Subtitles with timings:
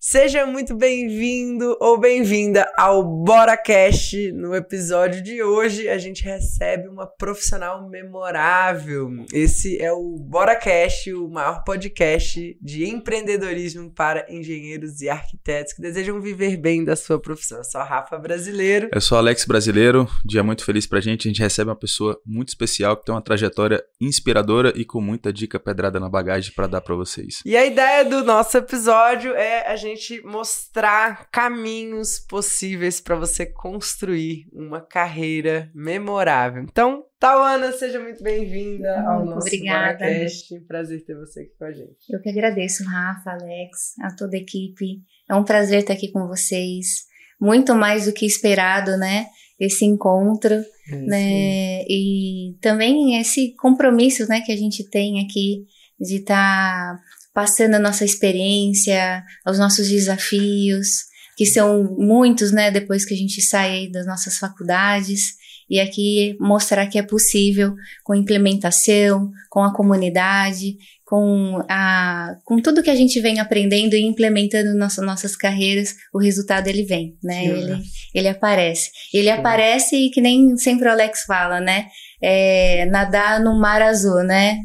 [0.00, 4.30] Seja muito bem-vindo ou bem-vinda ao BoraCast.
[4.30, 9.10] No episódio de hoje, a gente recebe uma profissional memorável.
[9.32, 16.20] Esse é o BoraCast, o maior podcast de empreendedorismo para engenheiros e arquitetos que desejam
[16.20, 17.58] viver bem da sua profissão.
[17.58, 18.90] Eu sou a Rafa Brasileiro.
[18.94, 20.08] Eu sou Alex Brasileiro.
[20.24, 21.26] Dia muito feliz pra gente.
[21.26, 25.32] A gente recebe uma pessoa muito especial que tem uma trajetória inspiradora e com muita
[25.32, 27.40] dica pedrada na bagagem para dar para vocês.
[27.44, 33.46] E a ideia do nosso episódio é a gente gente mostrar caminhos possíveis para você
[33.46, 36.62] construir uma carreira memorável.
[36.62, 39.98] Então, Tauana, seja muito bem-vinda ao nosso Obrigada.
[39.98, 40.60] podcast.
[40.60, 41.96] Prazer ter você aqui com a gente.
[42.10, 45.02] Eu que agradeço, Rafa, Alex, a toda a equipe.
[45.28, 47.06] É um prazer estar aqui com vocês.
[47.40, 49.26] Muito mais do que esperado, né?
[49.58, 51.80] Esse encontro, é, né?
[51.80, 51.86] Sim.
[51.88, 55.66] E também esse compromisso, né, que a gente tem aqui
[55.98, 57.02] de estar tá
[57.38, 61.04] passando a nossa experiência, os nossos desafios,
[61.36, 65.34] que são muitos, né, depois que a gente sai das nossas faculdades,
[65.70, 72.82] e aqui mostrar que é possível com implementação, com a comunidade, com, a, com tudo
[72.82, 77.16] que a gente vem aprendendo e implementando nas nossas, nossas carreiras, o resultado ele vem,
[77.24, 77.46] né?
[77.46, 77.82] Ele,
[78.14, 78.90] ele aparece.
[79.14, 79.38] Ele Sim.
[79.38, 81.86] aparece e que nem sempre o Alex fala, né?
[82.22, 84.58] É, nadar no mar azul, né?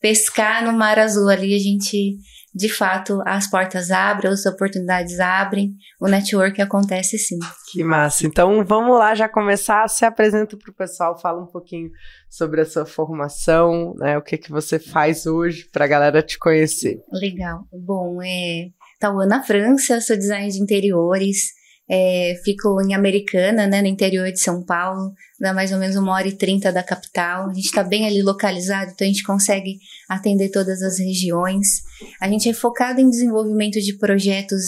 [0.00, 2.16] pescar no mar azul ali, a gente,
[2.58, 7.38] de fato, as portas abrem, as oportunidades abrem, o network acontece sim.
[7.70, 8.26] Que massa.
[8.26, 11.88] Então, vamos lá já começar, se apresenta para o pessoal, fala um pouquinho
[12.28, 16.36] sobre a sua formação, né, o que que você faz hoje para a galera te
[16.36, 17.00] conhecer.
[17.12, 17.60] Legal.
[17.72, 21.52] Bom, é Tauana França, sou designer de interiores,
[21.88, 26.12] é, fico em Americana, né, no interior de São Paulo, dá mais ou menos uma
[26.12, 27.48] hora e trinta da capital.
[27.48, 29.78] A gente está bem ali localizado, então a gente consegue
[30.08, 31.82] atender todas as regiões.
[32.20, 34.66] A gente é focado em desenvolvimento de projetos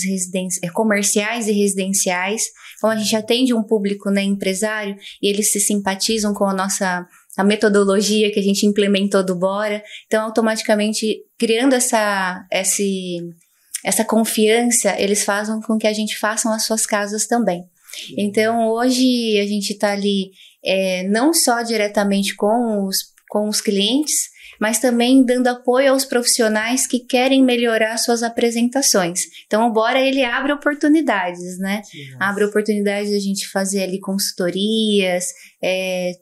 [0.62, 2.44] é, comerciais e residenciais.
[2.78, 7.06] Então a gente atende um público né, empresário e eles se simpatizam com a nossa
[7.36, 9.82] a metodologia que a gente implementou do Bora.
[10.06, 13.18] Então, automaticamente, criando essa, esse,
[13.84, 17.64] essa confiança, eles fazem com que a gente faça as suas casas também.
[18.16, 20.30] Então, hoje a gente está ali
[20.64, 22.98] é, não só diretamente com os,
[23.28, 24.30] com os clientes,
[24.60, 29.22] mas também dando apoio aos profissionais que querem melhorar suas apresentações.
[29.46, 31.80] Então, o Bora ele abre oportunidades, né?
[32.20, 35.24] Abre oportunidades de a gente fazer ali consultorias,
[35.62, 36.12] é,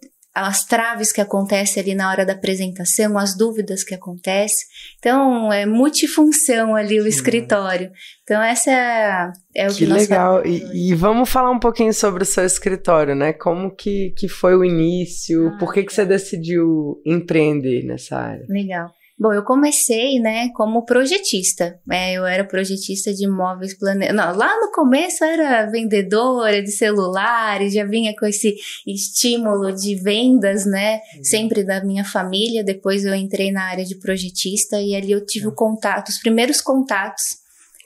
[0.47, 4.67] as traves que acontecem ali na hora da apresentação, as dúvidas que acontecem.
[4.99, 7.09] Então, é multifunção ali o Sim.
[7.09, 7.91] escritório.
[8.23, 10.45] Então, essa é, é o que, que nós legal.
[10.47, 13.33] E, e, vamos falar um pouquinho sobre o seu escritório, né?
[13.33, 15.49] Como que, que foi o início?
[15.49, 18.45] Ah, Por que, que você decidiu empreender nessa área?
[18.49, 18.91] Legal.
[19.21, 21.81] Bom, eu comecei, né, como projetista.
[21.91, 24.13] É, eu era projetista de imóveis plane...
[24.13, 28.55] Não, lá no começo era vendedora de celulares, já vinha com esse
[28.87, 31.25] estímulo de vendas, né, uhum.
[31.25, 32.63] sempre da minha família.
[32.63, 35.55] Depois eu entrei na área de projetista e ali eu tive uhum.
[35.55, 37.25] contato, os primeiros contatos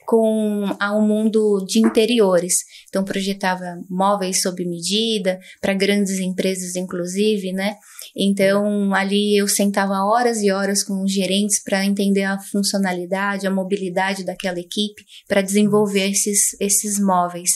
[0.05, 2.57] com a um mundo de interiores.
[2.89, 7.77] Então projetava móveis sob medida para grandes empresas inclusive, né?
[8.17, 13.51] Então, ali eu sentava horas e horas com os gerentes para entender a funcionalidade, a
[13.51, 17.51] mobilidade daquela equipe, para desenvolver esses, esses móveis.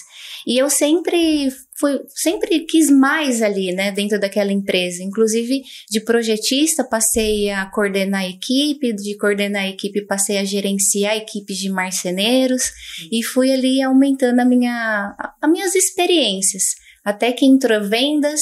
[0.46, 5.02] E eu sempre fui, sempre quis mais ali, né, dentro daquela empresa.
[5.02, 11.16] Inclusive, de projetista, passei a coordenar a equipe, de coordenar a equipe, passei a gerenciar
[11.16, 12.70] equipes de marceneiros
[13.12, 16.74] e fui ali aumentando a minha, as minhas experiências.
[17.04, 18.40] Até que entrou vendas,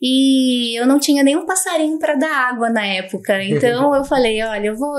[0.00, 3.40] e eu não tinha nenhum passarinho para dar água na época.
[3.50, 4.96] Então eu falei, olha, eu vou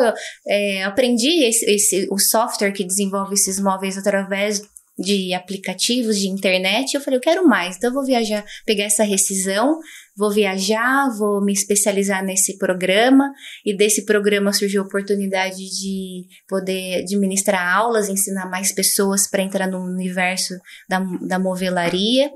[0.47, 4.61] é, aprendi esse, esse, o software que desenvolve esses móveis através
[4.97, 6.93] de aplicativos de internet.
[6.93, 9.79] Eu falei, eu quero mais, então eu vou viajar, pegar essa rescisão,
[10.15, 13.31] vou viajar, vou me especializar nesse programa.
[13.65, 19.67] E desse programa surgiu a oportunidade de poder administrar aulas, ensinar mais pessoas para entrar
[19.67, 20.53] no universo
[20.87, 22.29] da, da movelaria.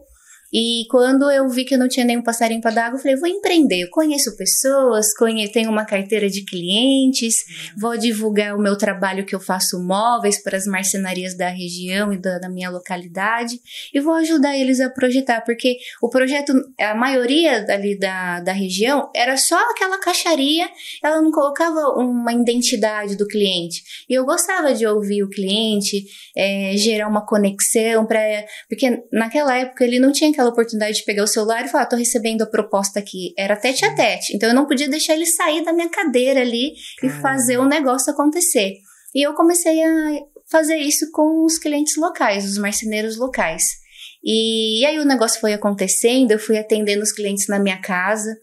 [0.58, 3.18] E quando eu vi que eu não tinha nenhum passarinho para dar água, eu falei,
[3.18, 3.82] vou empreender.
[3.82, 5.08] Eu conheço pessoas,
[5.52, 7.44] tenho uma carteira de clientes,
[7.78, 12.18] vou divulgar o meu trabalho que eu faço móveis para as marcenarias da região e
[12.18, 13.60] da, da minha localidade
[13.94, 19.10] e vou ajudar eles a projetar, porque o projeto, a maioria ali da, da região
[19.14, 20.70] era só aquela caixaria,
[21.04, 23.84] ela não colocava uma identidade do cliente.
[24.10, 28.22] E eu gostava de ouvir o cliente, é, gerar uma conexão, pra,
[28.70, 31.86] porque naquela época ele não tinha aquela aquela oportunidade de pegar o celular e falar,
[31.88, 33.34] tô recebendo a proposta aqui.
[33.38, 34.36] Era tete a tete.
[34.36, 38.12] Então eu não podia deixar ele sair da minha cadeira ali e fazer o negócio
[38.12, 38.74] acontecer.
[39.14, 40.20] E eu comecei a
[40.50, 43.64] fazer isso com os clientes locais, os marceneiros locais.
[44.24, 48.36] E, e aí o negócio foi acontecendo, eu fui atendendo os clientes na minha casa.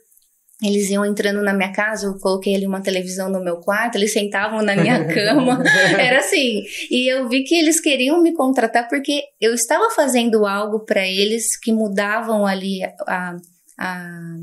[0.63, 4.13] Eles iam entrando na minha casa, eu coloquei ali uma televisão no meu quarto, eles
[4.13, 5.63] sentavam na minha cama.
[5.99, 6.63] Era assim.
[6.91, 11.59] E eu vi que eles queriam me contratar porque eu estava fazendo algo para eles
[11.59, 13.37] que mudavam ali a,
[13.79, 14.37] a,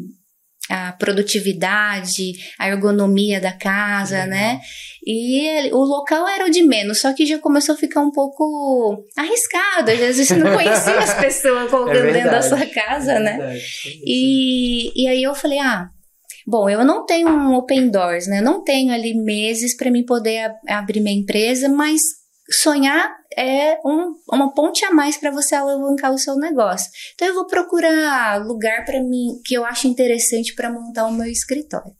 [0.69, 4.27] a produtividade, a ergonomia da casa, uhum.
[4.27, 4.59] né?
[5.05, 9.05] E o local era o de menos, só que já começou a ficar um pouco
[9.17, 9.89] arriscado.
[9.89, 13.59] Às vezes você não conhecia as pessoas colocando é dentro da sua casa, é né?
[14.05, 15.89] E, e aí eu falei, ah,
[16.49, 18.39] bom, eu não tenho um open doors, né?
[18.39, 22.01] Eu não tenho ali meses para mim poder ab abrir minha empresa, mas
[22.49, 26.89] sonhar é um, uma ponte a mais para você alavancar o seu negócio.
[27.13, 31.27] Então eu vou procurar lugar para mim que eu acho interessante para montar o meu
[31.27, 31.93] escritório.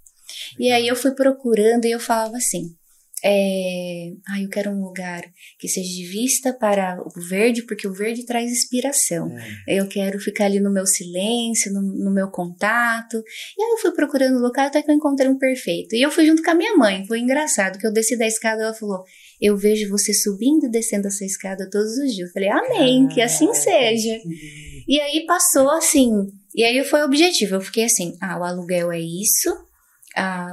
[0.60, 2.64] E aí eu fui procurando e eu falava assim:
[3.24, 5.24] é, ah, eu quero um lugar
[5.58, 9.30] que seja de vista para o verde, porque o verde traz inspiração.
[9.68, 9.80] É.
[9.80, 13.18] Eu quero ficar ali no meu silêncio, no, no, meu contato.
[13.58, 15.96] E aí eu fui procurando o local até que eu encontrei um perfeito.
[15.96, 17.06] E eu fui junto com a minha mãe.
[17.08, 19.04] Foi engraçado que eu desci da escada e ela falou:
[19.42, 22.30] Eu vejo você subindo e descendo essa escada todos os dias.
[22.30, 24.18] Eu falei: Amém, que assim seja.
[24.88, 26.12] E aí passou assim.
[26.56, 27.56] E aí foi o objetivo.
[27.56, 29.69] Eu fiquei assim: Ah, o aluguel é isso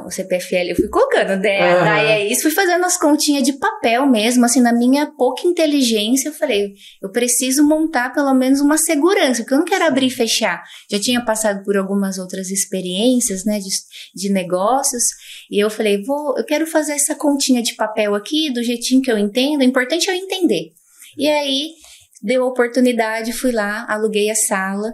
[0.05, 1.79] o CPFL, eu fui colocando, né?
[1.79, 1.85] Uhum.
[1.85, 6.29] Daí é isso, fui fazendo as continhas de papel mesmo, assim, na minha pouca inteligência,
[6.29, 10.11] eu falei, eu preciso montar pelo menos uma segurança, porque eu não quero abrir e
[10.11, 10.62] fechar.
[10.91, 13.70] Já tinha passado por algumas outras experiências, né, de,
[14.14, 15.05] de negócios,
[15.50, 19.11] e eu falei, vou, eu quero fazer essa continha de papel aqui, do jeitinho que
[19.11, 20.73] eu entendo, o importante é eu entender.
[21.17, 21.70] E aí,
[22.23, 24.93] deu a oportunidade, fui lá, aluguei a sala,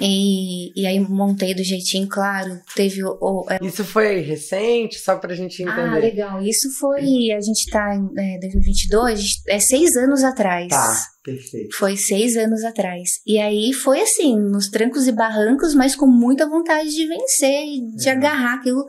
[0.00, 2.60] e, e aí montei do jeitinho, claro.
[2.76, 3.18] Teve o.
[3.20, 3.58] o é...
[3.62, 5.80] Isso foi recente, só pra gente entender.
[5.80, 6.42] Ah, legal.
[6.42, 7.32] Isso foi.
[7.32, 10.68] A gente tá em é, 2022, é seis anos atrás.
[10.68, 11.76] Tá, perfeito.
[11.76, 13.20] Foi seis anos atrás.
[13.26, 17.96] E aí foi assim, nos trancos e barrancos, mas com muita vontade de vencer e
[17.96, 18.84] de agarrar aquilo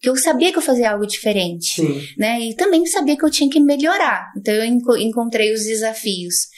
[0.00, 2.06] que eu sabia que eu fazia algo diferente, Sim.
[2.18, 2.40] né?
[2.40, 4.32] E também sabia que eu tinha que melhorar.
[4.36, 4.64] Então eu
[4.98, 6.48] encontrei os desafios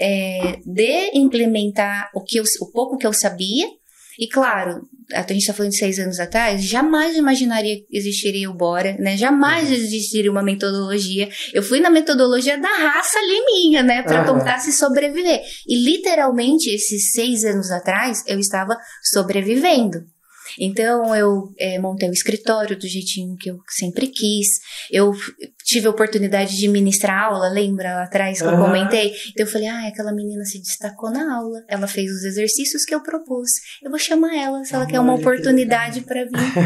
[0.00, 3.66] é, de implementar o que eu, o pouco que eu sabia.
[4.18, 4.80] E claro,
[5.14, 9.16] a gente está falando de seis anos atrás, jamais imaginaria que existiria o Bora, né?
[9.16, 9.74] Jamais uhum.
[9.74, 11.28] existiria uma metodologia.
[11.54, 14.02] Eu fui na metodologia da raça ali minha, né?
[14.02, 14.38] Para uhum.
[14.38, 15.40] tentar se sobreviver.
[15.66, 19.98] E literalmente, esses seis anos atrás, eu estava sobrevivendo.
[20.58, 24.46] Então eu é, montei o escritório do jeitinho que eu sempre quis.
[24.90, 25.12] Eu
[25.64, 28.54] tive a oportunidade de ministrar aula, lembra lá atrás que uhum.
[28.54, 29.12] eu comentei?
[29.30, 31.62] Então eu falei, ah, aquela menina se destacou na aula.
[31.68, 33.50] Ela fez os exercícios que eu propus.
[33.82, 36.32] Eu vou chamar ela se ela quer uma oportunidade para vir.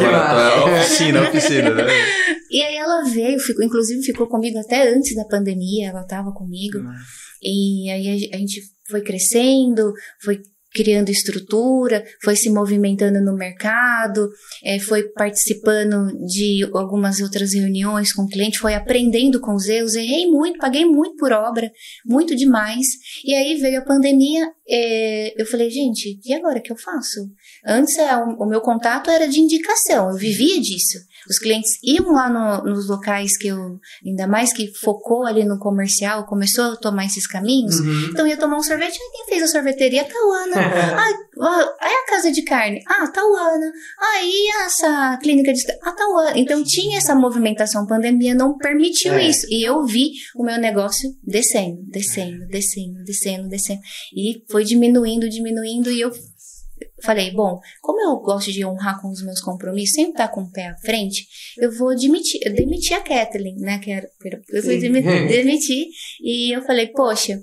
[0.00, 1.84] Ela oficina, oficina, né?
[2.50, 6.78] E aí ela veio, ficou, inclusive ficou comigo até antes da pandemia, ela estava comigo.
[6.78, 6.92] Uhum.
[7.40, 8.60] E aí a gente
[8.90, 10.42] foi crescendo, foi
[10.72, 14.28] criando estrutura, foi se movimentando no mercado,
[14.64, 19.94] é, foi participando de algumas outras reuniões com o cliente, foi aprendendo com os erros,
[19.94, 21.70] errei muito, paguei muito por obra,
[22.06, 22.86] muito demais.
[23.24, 27.28] E aí veio a pandemia, é, eu falei, gente, e agora que eu faço?
[27.66, 30.98] Antes é, o, o meu contato era de indicação, eu vivia disso.
[31.28, 35.58] Os clientes iam lá no, nos locais que eu, ainda mais que focou ali no
[35.58, 37.80] comercial, começou a tomar esses caminhos.
[37.80, 38.08] Uhum.
[38.10, 40.04] Então ia tomar um sorvete, ah, quem fez a sorveteria?
[40.04, 40.56] Tauana.
[41.40, 42.80] ah, aí a casa de carne?
[42.86, 43.72] Ah, Tauana.
[44.14, 45.60] Aí essa clínica de.
[45.82, 46.38] Ah, Tauana.
[46.38, 49.28] Então tinha essa movimentação, a pandemia não permitiu é.
[49.28, 49.46] isso.
[49.50, 53.80] E eu vi o meu negócio descendo, descendo, descendo, descendo, descendo.
[54.14, 56.10] E foi diminuindo, diminuindo, e eu
[57.02, 60.42] falei, bom, como eu gosto de honrar com os meus compromissos, sempre estar tá com
[60.42, 61.26] o pé à frente,
[61.58, 64.08] eu vou demitir, eu demiti a Kathleen, né, que era,
[64.52, 65.86] eu fui demitir, demitir,
[66.20, 67.40] e eu falei, poxa,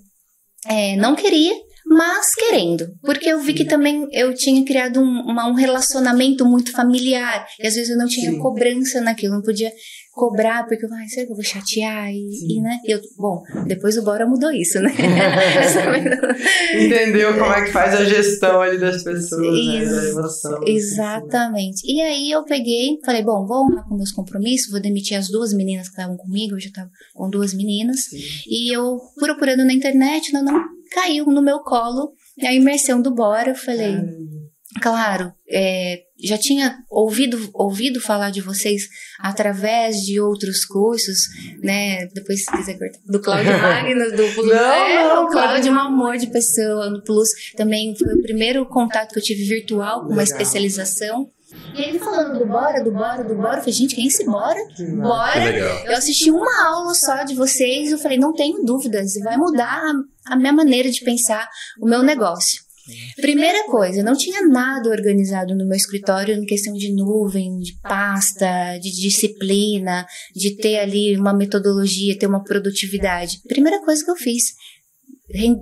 [0.68, 1.54] é, não queria,
[1.90, 6.72] mas querendo, porque eu vi que também eu tinha criado um, uma, um relacionamento muito
[6.74, 8.40] familiar, e às vezes eu não tinha Sim.
[8.40, 9.72] cobrança naquilo, não podia
[10.12, 12.10] cobrar, porque eu, ai, será que eu vou chatear?
[12.12, 12.80] E, e, né?
[12.86, 14.92] Eu, bom, depois o Bora mudou isso, né?
[16.74, 19.86] Entendeu como é que faz a gestão ali das pessoas, né?
[19.86, 20.60] Da emoção.
[20.66, 21.82] Exatamente.
[21.86, 25.54] E aí eu peguei, falei, bom, vou honrar com meus compromissos, vou demitir as duas
[25.54, 28.06] meninas que estavam comigo, eu já estava com duas meninas.
[28.06, 28.18] Sim.
[28.48, 33.52] E eu, procurando na internet, não, não caiu no meu colo a imersão do Bora.
[33.52, 33.96] Eu falei,
[34.82, 38.88] claro, é, já tinha ouvido, ouvido falar de vocês
[39.20, 41.18] através de outros cursos,
[41.62, 42.08] né?
[42.08, 44.48] Depois, se quiser cortar, do Cláudio Magno, do Plus.
[44.48, 47.30] Não, é, não, o Cláudio é um amor de pessoa no Plus.
[47.56, 51.30] Também foi o primeiro contato que eu tive virtual com uma especialização.
[51.78, 53.58] E ele falando do bora, do bora, do bora.
[53.58, 54.60] Eu falei, gente, quem é esse bora?
[55.02, 55.86] Bora.
[55.86, 57.92] Eu assisti uma aula só de vocês.
[57.92, 59.14] Eu falei, não tenho dúvidas.
[59.24, 61.48] Vai mudar a, a minha maneira de pensar
[61.80, 62.68] o meu negócio.
[63.18, 67.78] Primeira coisa, eu não tinha nada organizado no meu escritório em questão de nuvem, de
[67.82, 73.42] pasta, de disciplina, de ter ali uma metodologia, ter uma produtividade.
[73.46, 74.54] Primeira coisa que eu fiz,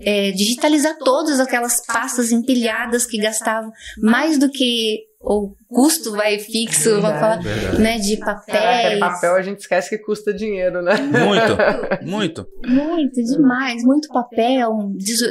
[0.04, 7.02] é, digitalizar todas aquelas pastas empilhadas que gastavam mais do que o custo vai fixo,
[7.02, 7.82] vamos falar, Verdade.
[7.82, 9.00] né, de Caraca, papéis.
[9.00, 10.94] papel a gente esquece que custa dinheiro, né?
[10.98, 12.48] Muito, muito.
[12.66, 14.70] Muito, demais, muito papel,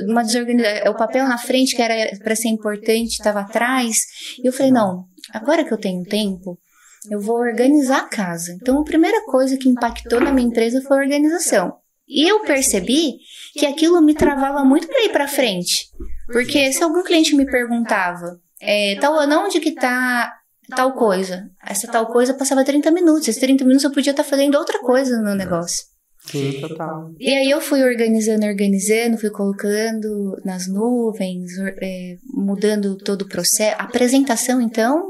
[0.09, 0.93] uma desorganização.
[0.93, 3.97] O papel na frente, que era para ser importante, estava atrás.
[4.43, 6.59] E eu falei, não, agora que eu tenho tempo,
[7.11, 8.53] eu vou organizar a casa.
[8.61, 11.75] Então, a primeira coisa que impactou na minha empresa foi a organização.
[12.09, 13.15] E eu percebi
[13.55, 15.89] que aquilo me travava muito para ir para frente.
[16.33, 20.33] Porque se algum cliente me perguntava, é, tal, onde que tá
[20.75, 21.51] tal coisa?
[21.65, 23.29] Essa tal coisa passava 30 minutos.
[23.29, 25.85] Esses 30 minutos eu podia estar fazendo outra coisa no negócio.
[26.27, 27.11] Sim, total.
[27.21, 31.51] E aí eu fui organizando, organizando, fui colocando nas nuvens,
[31.83, 33.77] é, mudando todo o processo.
[33.79, 35.03] A apresentação, então,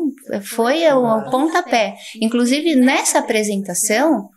[0.42, 1.94] foi o, o pontapé.
[2.20, 4.28] Inclusive, nessa apresentação,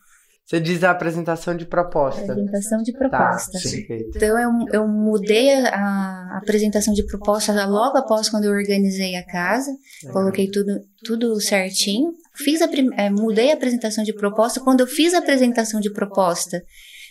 [0.48, 2.22] Você diz a apresentação de proposta.
[2.22, 3.60] apresentação de Tá, proposta.
[3.60, 3.86] sim.
[4.16, 9.26] Então eu, eu mudei a, a apresentação de proposta logo após quando eu organizei a
[9.26, 9.70] casa,
[10.14, 12.14] coloquei tudo, tudo certinho.
[12.34, 14.62] Fiz a, eh, mudei a apresentação de proposta.
[14.62, 16.64] Quando eu fiz a apresentação de proposta,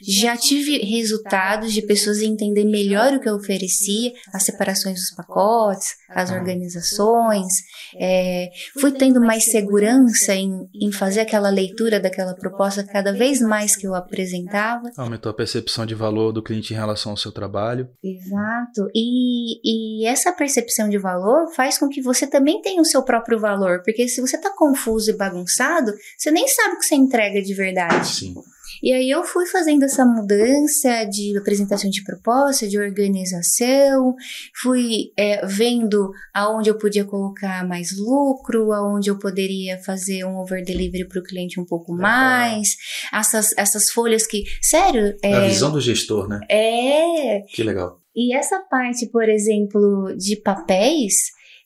[0.03, 5.95] já tive resultados de pessoas entender melhor o que eu oferecia, as separações dos pacotes,
[6.11, 7.53] as organizações.
[7.99, 8.51] eh,
[8.81, 13.87] fui tendo mais segurança em, em fazer aquela leitura daquela proposta cada vez mais que
[13.87, 14.91] eu apresentava.
[14.97, 17.89] Aumentou a percepção de valor do cliente em relação ao seu trabalho.
[18.03, 18.89] Exato.
[18.95, 23.39] E, e essa percepção de valor faz com que você também tenha o seu próprio
[23.39, 23.83] valor.
[23.85, 27.55] Porque se você tá confuso e bagunçado, você nem sabe o que você entrega de
[27.55, 28.07] verdade.
[28.09, 28.35] Sim.
[28.83, 34.15] E aí eu fui fazendo essa mudança de apresentação de proposta, de organização,
[34.63, 40.65] fui é, vendo aonde eu podia colocar mais lucro, aonde eu poderia fazer um over
[40.65, 42.77] delivery para o cliente um pouco mais,
[43.13, 46.41] essas, essas folhas que, sério, É a visão do gestor, né?
[46.51, 48.01] é Que legal.
[48.15, 51.15] e essa parte, por exemplo, de papéis,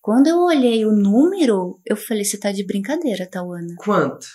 [0.03, 3.75] quando eu olhei o número, eu falei, você tá de brincadeira, Tauana.
[3.79, 4.27] Quanto?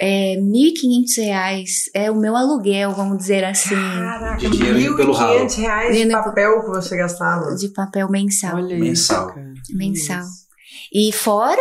[0.00, 5.12] É 1.500 reais é o meu aluguel, vamos dizer assim, Caraca, De dinheiro indo pelo
[5.12, 5.40] ralo.
[5.40, 7.54] 1.500 reais de papel que você gastava.
[7.56, 8.56] de papel mensal.
[8.56, 9.26] Olha Mensal.
[9.26, 9.54] isso, cara.
[9.74, 10.20] Mensal.
[10.22, 10.47] Isso.
[10.92, 11.60] E fora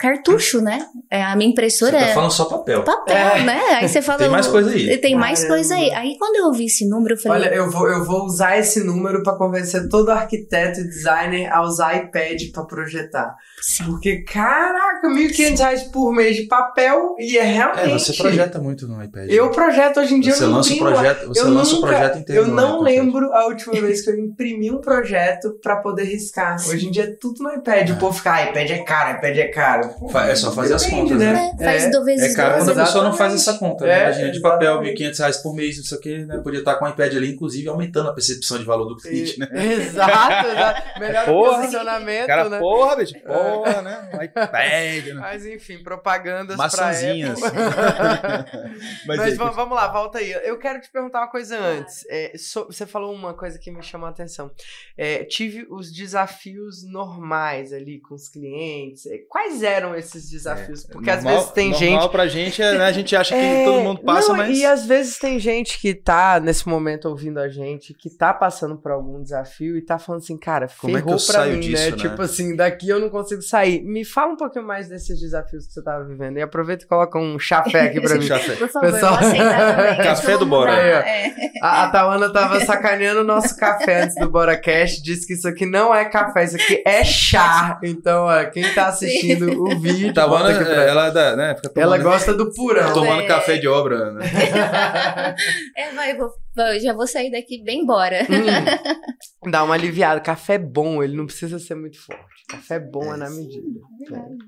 [0.00, 0.86] cartucho, né?
[1.10, 2.82] É, A minha Você impressora tá é falando só papel.
[2.82, 3.42] papel, É.
[3.44, 3.60] né?
[3.80, 4.18] Aí você fala.
[4.18, 4.96] Tem mais coisa aí.
[4.98, 5.54] Tem mais Caramba.
[5.56, 5.90] coisa aí.
[5.92, 7.48] Aí quando eu ouvi esse número, eu falei.
[7.48, 11.62] Olha, eu vou, eu vou usar esse número pra convencer todo arquiteto e designer a
[11.62, 13.34] usar iPad pra projetar.
[13.60, 13.84] sim.
[13.84, 17.90] Porque, caraca, 1.500 reais por mês de papel e é realmente.
[17.94, 19.30] É, você projeta muito no iPad.
[19.30, 20.34] Eu projeto hoje em dia.
[20.34, 22.42] Você eu lança o projeto, você eu lança o nunca- projeto inteiro.
[22.42, 22.82] Eu não iPad.
[22.84, 26.56] lembro a última vez que eu imprimi um projeto pra poder riscar.
[26.68, 27.90] Hoje em dia é tudo no iPad.
[27.90, 29.88] O povo fica, ah, iPad é caro, iPad é caro.
[29.98, 31.52] Pô, é só fazer as depende, contas, né?
[31.60, 31.90] É, faz É.
[31.90, 33.84] do vezes É caro quando a pessoa não faz essa conta.
[33.84, 34.02] É, né?
[34.04, 35.02] Imagina de papel, exatamente.
[35.02, 36.38] 1.500 reais por mês, não sei o que, né?
[36.38, 39.48] Podia estar com o iPad ali, inclusive aumentando a percepção de valor do cliente, né?
[39.54, 41.00] Exato, exato.
[41.00, 41.56] Melhor Porra.
[41.60, 42.58] posicionamento, Cara, né?
[42.58, 44.08] porra, bicho, porra, né?
[44.24, 45.20] IPad, né?
[45.20, 47.40] Mas enfim, propagandas Maçãzinhas.
[49.06, 50.30] Mas, Mas aí, va- vamos lá, volta aí.
[50.44, 52.04] Eu quero te perguntar uma coisa antes.
[52.08, 54.50] É, so- você falou uma coisa que me chamou a atenção.
[54.96, 59.06] É, tive os desafios normais ali com os clientes.
[59.06, 60.84] É, Quais eram esses desafios?
[60.84, 62.10] Porque às normal- vezes tem normal gente.
[62.10, 62.84] pra gente, é, né?
[62.84, 64.58] A gente acha que É, todo mundo passa, não, mas...
[64.58, 68.76] E às vezes tem gente que tá nesse momento ouvindo a gente, que tá passando
[68.76, 71.60] por algum desafio e tá falando assim, cara, Como é que eu pra saio mim,
[71.60, 71.90] disso, né?
[71.92, 71.96] né?
[71.96, 73.82] Tipo assim, daqui eu não consigo sair.
[73.82, 76.36] Me fala um pouquinho mais desses desafios que você tava vivendo.
[76.38, 78.26] E aproveita e coloca um chafé aqui pra mim.
[78.58, 79.18] Por favor, Pessoal-.
[80.02, 80.72] Café do Bora.
[80.74, 81.34] Aí, é.
[81.62, 85.64] A, a Tawana tava sacaneando o nosso café antes do BoraCast, disse que isso aqui
[85.66, 87.78] não é café, isso aqui é chá.
[87.82, 91.80] Então, ó, quem tá assistindo o vídeo, Tavana, volta aqui pra- ela, dá, né, fica
[91.80, 92.92] ela gosta do purão.
[92.92, 93.26] tomando É.
[93.26, 94.24] café de obra, né?
[95.76, 96.30] É, vai, eu vou,
[96.74, 98.20] eu já vou sair daqui bem embora.
[98.30, 100.20] Hum, dá uma aliviada.
[100.20, 102.22] Café é bom, ele não precisa ser muito forte.
[102.48, 103.66] Café bom é, na medida.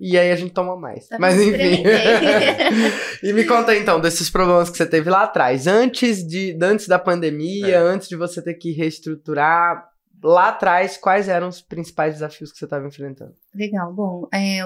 [0.00, 1.08] E aí a gente toma mais.
[1.08, 1.82] Tá Mas bom, enfim.
[3.22, 6.86] e me conta aí, então desses problemas que você teve lá atrás, antes de antes
[6.86, 7.76] da pandemia, É.
[7.76, 9.82] antes de você ter que reestruturar
[10.26, 13.32] lá atrás, quais eram os principais desafios que você estava enfrentando?
[13.54, 14.60] Legal, bom, é,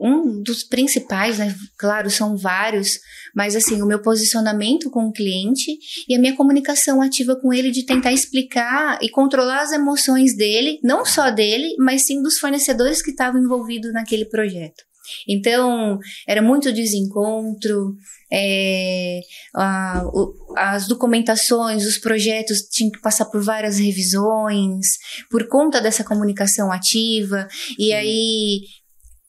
[0.00, 2.98] um dos principais, né, claro, são vários,
[3.34, 5.76] mas assim, o meu posicionamento com o cliente
[6.08, 10.80] e a minha comunicação ativa com ele de tentar explicar e controlar as emoções dele,
[10.82, 14.82] não só dele, mas sim dos fornecedores que estavam envolvidos naquele projeto.
[15.28, 17.94] Então, era muito desencontro,
[18.36, 19.20] é,
[19.54, 24.86] a, o, as documentações, os projetos tinham que passar por várias revisões,
[25.30, 27.46] por conta dessa comunicação ativa,
[27.78, 28.62] e aí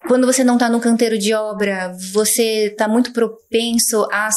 [0.08, 4.30] quando você não está no canteiro de obra, você está muito propenso a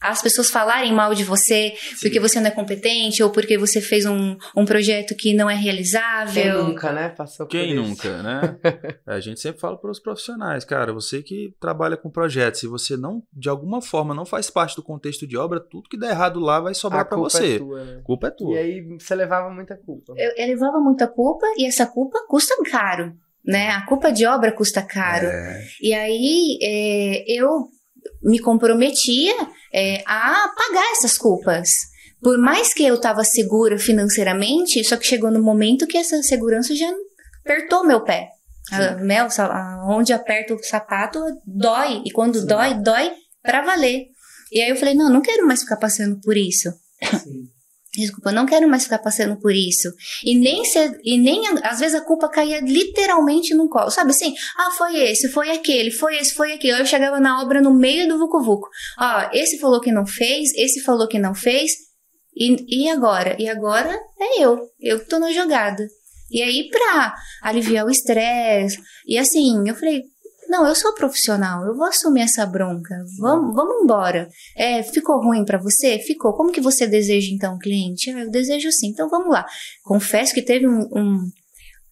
[0.00, 1.96] as pessoas falarem mal de você Sim.
[2.00, 5.54] porque você não é competente ou porque você fez um, um projeto que não é
[5.54, 6.42] realizável.
[6.42, 7.08] Quem nunca, né?
[7.10, 8.58] Passou Quem nunca, né?
[9.06, 12.96] a gente sempre fala para os profissionais, cara, você que trabalha com projetos, se você
[12.96, 16.40] não, de alguma forma, não faz parte do contexto de obra, tudo que der errado
[16.40, 17.56] lá vai sobrar para você.
[17.56, 18.00] É tua, né?
[18.02, 18.54] Culpa é tua.
[18.54, 20.14] E aí você levava muita culpa.
[20.16, 23.14] Eu, eu levava muita culpa e essa culpa custa caro
[23.44, 23.70] né?
[23.70, 25.26] A culpa de obra custa caro.
[25.26, 25.64] É.
[25.80, 27.68] E aí é, eu
[28.22, 29.34] me comprometia
[29.72, 31.68] é, a pagar essas culpas.
[32.22, 36.74] Por mais que eu estava segura financeiramente, só que chegou no momento que essa segurança
[36.74, 36.90] já
[37.44, 38.28] apertou meu pé.
[38.70, 39.26] A, mel,
[39.88, 42.02] onde aperta o sapato dói.
[42.04, 42.46] E quando Sim.
[42.46, 44.06] dói, dói pra valer.
[44.52, 46.70] E aí eu falei, não, não quero mais ficar passando por isso.
[47.02, 47.48] Sim.
[48.00, 49.92] Desculpa, não quero mais ficar passando por isso.
[50.24, 53.90] E nem ser, e nem às vezes a culpa caía literalmente no colo.
[53.90, 54.34] Sabe assim?
[54.56, 56.80] Ah, foi esse, foi aquele, foi esse, foi aquele.
[56.80, 58.68] Eu chegava na obra no meio do vucu vucu.
[58.98, 61.72] Ah, esse falou que não fez, esse falou que não fez.
[62.34, 63.36] E, e agora?
[63.38, 64.58] E agora é eu.
[64.80, 65.86] Eu que tô na jogada.
[66.30, 70.04] E aí, pra aliviar o estresse, e assim, eu falei,
[70.50, 73.04] não, eu sou profissional, eu vou assumir essa bronca.
[73.20, 74.28] Vamos, vamos embora.
[74.56, 76.00] É, ficou ruim para você?
[76.00, 76.32] Ficou.
[76.32, 78.10] Como que você deseja então, cliente?
[78.10, 78.88] Ah, eu desejo assim.
[78.88, 79.46] Então vamos lá.
[79.84, 81.30] Confesso que teve um, um...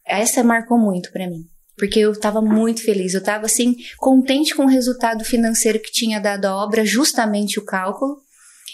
[0.04, 1.48] essa marcou muito para mim.
[1.76, 6.18] Porque eu estava muito feliz, eu estava assim, contente com o resultado financeiro que tinha
[6.18, 8.20] dado a obra, justamente o cálculo.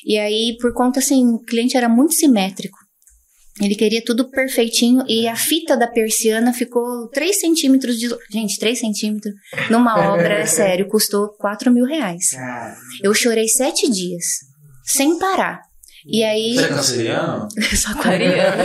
[0.03, 2.79] E aí, por conta assim, o cliente era muito simétrico.
[3.61, 8.09] Ele queria tudo perfeitinho e a fita da persiana ficou 3 centímetros de.
[8.31, 9.33] Gente, 3 centímetros
[9.71, 12.31] numa obra, é sério, custou 4 mil reais.
[13.03, 14.25] Eu chorei sete dias,
[14.85, 15.61] sem parar.
[16.05, 16.57] E aí.
[16.57, 17.49] Você é canceriano?
[17.77, 18.63] Sou aquariano.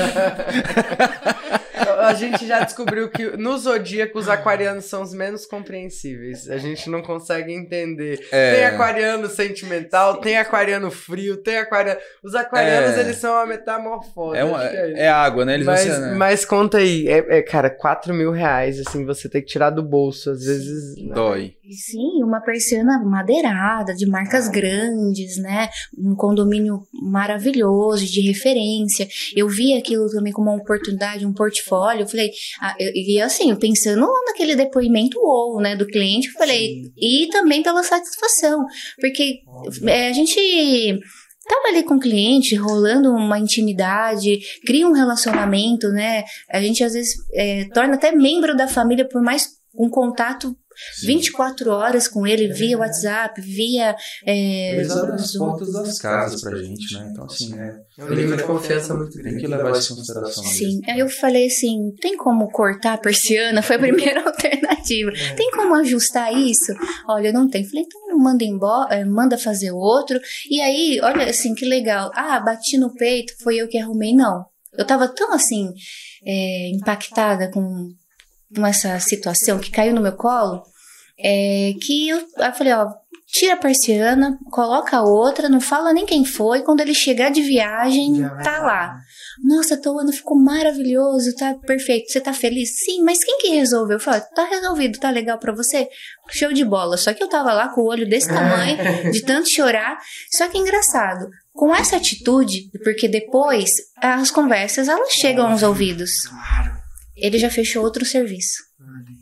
[1.99, 6.49] a gente já descobriu que no zodíaco os aquarianos são os menos compreensíveis.
[6.49, 8.27] A gente não consegue entender.
[8.31, 8.55] É...
[8.55, 11.99] Tem aquariano sentimental, tem aquariano frio, tem aquariano.
[12.23, 13.01] Os aquarianos, é...
[13.01, 14.37] eles são uma metamorfose.
[14.37, 15.55] É, uma, é, é, água, né?
[15.55, 16.15] Eles mas, vão ser, né?
[16.15, 19.83] mas conta aí, é, é, cara, 4 mil reais, assim, você tem que tirar do
[19.83, 20.31] bolso.
[20.31, 20.95] Às vezes.
[21.13, 21.55] Dói.
[21.71, 24.51] Sim, uma persiana madeirada, de marcas ah.
[24.51, 25.69] grandes, né?
[25.97, 29.07] Um condomínio maravilhoso, de referência.
[29.35, 31.88] Eu vi aquilo também como uma oportunidade, um portfólio.
[31.97, 36.67] Eu falei, ah, eu, e assim, pensando naquele depoimento ou, né, do cliente, eu falei,
[36.67, 36.93] Sim.
[36.97, 38.65] e também pela satisfação,
[38.99, 39.39] porque
[39.87, 40.99] é, a gente
[41.47, 46.23] tava ali com o cliente, rolando uma intimidade, cria um relacionamento, né?
[46.51, 50.55] A gente às vezes é, torna até membro da família por mais um contato
[50.95, 51.07] Sim.
[51.07, 53.95] 24 horas com ele via WhatsApp, via.
[54.25, 57.09] É, Eles abrem as portas das casas pra gente, né?
[57.11, 57.75] Então, assim, é.
[57.97, 59.37] É um nível de confiança muito grande.
[59.37, 60.43] Tem que levar isso em consideração.
[60.43, 60.79] Sim.
[60.87, 63.61] Aí eu falei assim: tem como cortar a persiana?
[63.61, 65.11] Foi a primeira alternativa.
[65.11, 65.33] É.
[65.35, 66.73] Tem como ajustar isso?
[67.07, 67.67] Olha, não tem.
[67.67, 70.19] Falei, então manda embora, é, manda fazer outro.
[70.49, 72.11] E aí, olha assim, que legal.
[72.13, 74.13] Ah, bati no peito, foi eu que arrumei.
[74.13, 74.45] Não.
[74.77, 75.71] Eu tava tão assim,
[76.25, 77.89] é, impactada com
[78.55, 80.63] com essa situação que caiu no meu colo,
[81.17, 82.87] é que eu, eu falei, ó,
[83.31, 87.41] tira a persiana, coloca a outra, não fala nem quem foi, quando ele chegar de
[87.41, 88.97] viagem, tá lá.
[89.43, 92.11] Nossa, teu ano ficou maravilhoso, tá perfeito.
[92.11, 92.83] Você tá feliz?
[92.83, 93.97] Sim, mas quem que resolveu?
[93.97, 95.87] Eu falei, tá resolvido, tá legal para você?
[96.29, 96.97] Show de bola.
[96.97, 98.77] Só que eu tava lá com o olho desse tamanho,
[99.11, 99.97] de tanto chorar.
[100.31, 106.11] Só que engraçado, com essa atitude, porque depois as conversas elas chegam aos ouvidos.
[106.27, 106.68] Claro
[107.21, 108.69] ele já fechou outro serviço.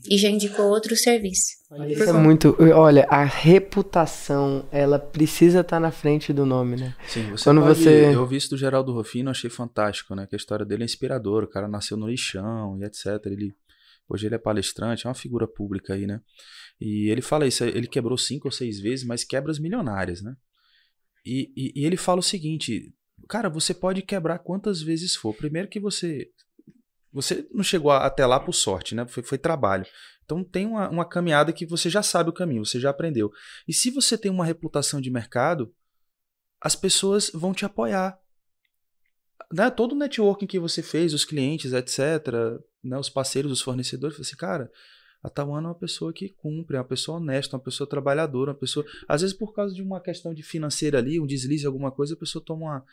[0.10, 1.58] E já indicou outro serviço.
[1.90, 2.56] Isso é muito.
[2.60, 6.96] Olha, a reputação, ela precisa estar tá na frente do nome, né?
[7.08, 8.14] Sim, você Quando pode, você.
[8.14, 10.26] Eu vi isso do Geraldo Rofino, achei fantástico, né?
[10.28, 11.46] Que a história dele é inspiradora.
[11.46, 13.06] O cara nasceu no lixão e etc.
[13.26, 13.54] Ele,
[14.08, 16.22] hoje ele é palestrante, é uma figura pública aí, né?
[16.80, 20.36] E ele fala isso, ele quebrou cinco ou seis vezes, mas quebras milionárias, né?
[21.26, 22.94] E, e, e ele fala o seguinte:
[23.28, 25.34] cara, você pode quebrar quantas vezes for.
[25.34, 26.30] Primeiro que você
[27.18, 29.06] você não chegou até lá por sorte, né?
[29.08, 29.86] Foi, foi trabalho.
[30.24, 33.32] Então tem uma, uma, caminhada que você já sabe o caminho, você já aprendeu.
[33.68, 35.74] E se você tem uma reputação de mercado,
[36.62, 38.20] as pessoas vão te apoiar.
[39.52, 39.70] Né?
[39.72, 42.28] Todo o networking que você fez, os clientes, etc.,
[42.84, 42.98] né?
[42.98, 44.70] os parceiros, os fornecedores, você, assim, cara,
[45.24, 48.58] a Tawana é uma pessoa que cumpre, é uma pessoa honesta, uma pessoa trabalhadora, uma
[48.58, 48.86] pessoa.
[49.08, 52.18] Às vezes, por causa de uma questão de financeira ali, um deslize, alguma coisa, a
[52.18, 52.86] pessoa toma uma,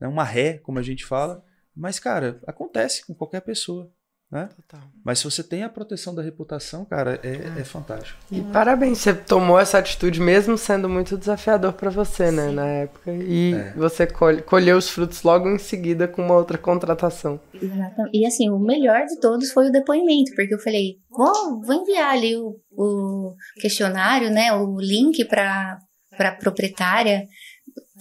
[0.00, 1.42] né, uma ré, como a gente fala,
[1.74, 3.90] mas, cara, acontece com qualquer pessoa.
[4.32, 4.48] Né?
[4.56, 4.80] Total.
[5.04, 7.60] Mas se você tem a proteção da reputação, cara, é, é.
[7.60, 8.18] é fantástico.
[8.30, 13.12] E parabéns, você tomou essa atitude mesmo sendo muito desafiador para você, né, na época.
[13.12, 13.74] E é.
[13.74, 17.38] você colhe, colheu os frutos logo em seguida com uma outra contratação.
[17.52, 18.18] Exatamente.
[18.18, 22.14] E assim, o melhor de todos foi o depoimento, porque eu falei, vou, vou enviar
[22.14, 25.78] ali o, o questionário, né, o link para
[26.16, 27.26] para proprietária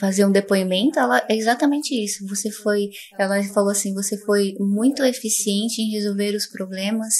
[0.01, 2.25] fazer um depoimento, ela é exatamente isso.
[2.27, 7.13] Você foi, ela falou assim, você foi muito eficiente em resolver os problemas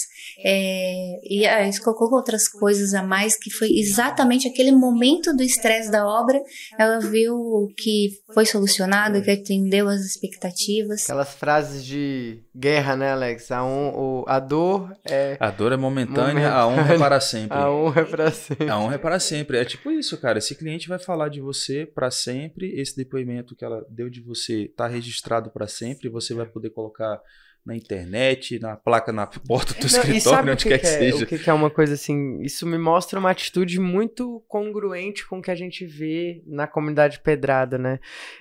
[0.44, 5.92] é, e aí colocou outras coisas a mais que foi exatamente aquele momento do estresse
[5.92, 6.42] da obra.
[6.76, 11.04] Ela viu que foi solucionado, que atendeu as expectativas.
[11.04, 13.52] Aquelas frases de guerra, né, Alex?
[13.52, 17.20] A, um, o, a dor é a dor é momentânea, momentânea, a honra é para
[17.20, 17.58] sempre.
[17.58, 18.70] A honra é para sempre.
[18.70, 19.58] A honra é para sempre.
[19.58, 20.38] É tipo isso, cara.
[20.38, 24.62] Esse cliente vai falar de você para sempre esse depoimento que ela deu de você
[24.62, 27.20] está registrado para sempre, você vai poder colocar
[27.64, 30.98] na internet, na placa na porta do Não, escritório, onde que quer que, que, é?
[30.98, 31.24] seja.
[31.24, 35.38] O que, que é uma coisa assim, isso me mostra uma atitude muito congruente com
[35.38, 38.00] o que a gente vê na comunidade pedrada, né?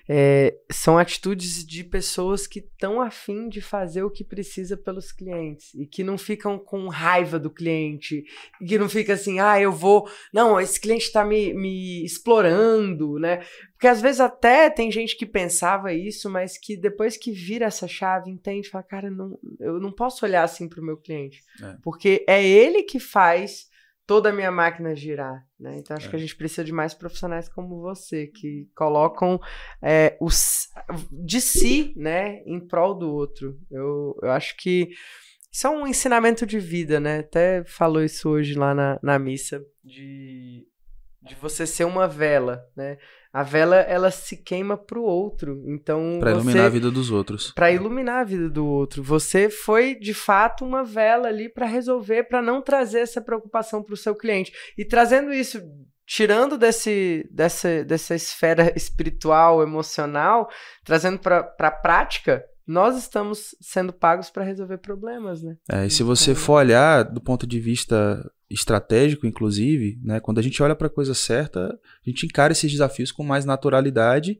[0.10, 5.72] É, são atitudes de pessoas que estão afim de fazer o que precisa pelos clientes
[5.76, 8.24] e que não ficam com raiva do cliente
[8.60, 13.20] e que não fica assim, ah, eu vou, não, esse cliente está me, me explorando,
[13.20, 13.44] né?
[13.82, 17.88] Porque às vezes até tem gente que pensava isso, mas que depois que vira essa
[17.88, 21.42] chave, entende, fala, cara, não, eu não posso olhar assim para o meu cliente.
[21.60, 21.78] É.
[21.82, 23.72] Porque é ele que faz
[24.06, 25.44] toda a minha máquina girar.
[25.60, 25.78] Né?
[25.80, 26.10] Então acho é.
[26.12, 29.40] que a gente precisa de mais profissionais como você, que colocam
[29.82, 30.68] é, os,
[31.12, 33.60] de si né, em prol do outro.
[33.72, 34.92] Eu, eu acho que
[35.52, 37.22] isso é um ensinamento de vida, né?
[37.22, 40.68] Até falou isso hoje lá na, na missa, de,
[41.20, 43.00] de você ser uma vela, né?
[43.34, 45.64] A vela ela se queima pro outro.
[45.66, 47.52] Então para iluminar a vida dos outros.
[47.52, 49.02] Para iluminar a vida do outro.
[49.04, 53.94] Você foi de fato uma vela ali para resolver, para não trazer essa preocupação para
[53.94, 54.52] o seu cliente.
[54.78, 55.62] E trazendo isso
[56.06, 60.50] tirando desse, dessa, dessa esfera espiritual, emocional,
[60.84, 65.56] trazendo para a prática, nós estamos sendo pagos para resolver problemas, né?
[65.72, 68.22] É, e se você então for olhar do ponto de vista
[68.54, 70.20] estratégico, inclusive, né?
[70.20, 73.46] Quando a gente olha para a coisa certa, a gente encara esses desafios com mais
[73.46, 74.40] naturalidade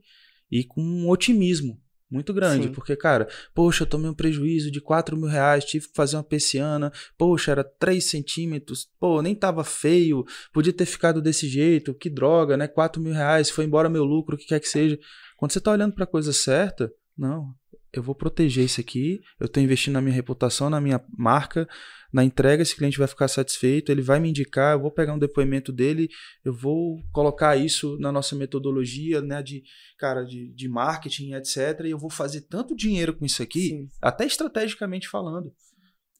[0.50, 2.72] e com um otimismo muito grande, Sim.
[2.72, 6.22] porque, cara, poxa, eu tomei um prejuízo de 4 mil reais, tive que fazer uma
[6.22, 10.22] persiana, poxa, era 3 centímetros, pô, nem tava feio,
[10.52, 12.68] podia ter ficado desse jeito, que droga, né?
[12.68, 14.98] 4 mil reais, foi embora meu lucro, o que quer que seja.
[15.38, 17.54] Quando você tá olhando para coisa certa, não,
[17.92, 21.68] eu vou proteger isso aqui, eu estou investindo na minha reputação, na minha marca,
[22.12, 25.18] na entrega, esse cliente vai ficar satisfeito, ele vai me indicar, eu vou pegar um
[25.18, 26.10] depoimento dele,
[26.44, 29.62] eu vou colocar isso na nossa metodologia, né, de,
[29.98, 33.88] cara, de, de marketing, etc, e eu vou fazer tanto dinheiro com isso aqui, Sim.
[34.00, 35.52] até estrategicamente falando,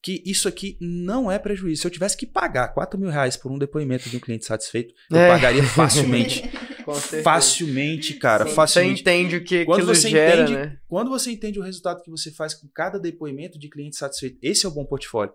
[0.03, 1.83] que isso aqui não é prejuízo.
[1.83, 4.95] Se eu tivesse que pagar 4 mil reais por um depoimento de um cliente satisfeito,
[5.11, 5.29] eu é.
[5.29, 6.43] pagaria facilmente.
[7.23, 8.97] Facilmente, cara, Sim, facilmente.
[8.97, 10.79] Você entende o que quando você gera, entende, né?
[10.89, 14.67] Quando você entende o resultado que você faz com cada depoimento de cliente satisfeito, esse
[14.67, 15.35] é o bom portfólio.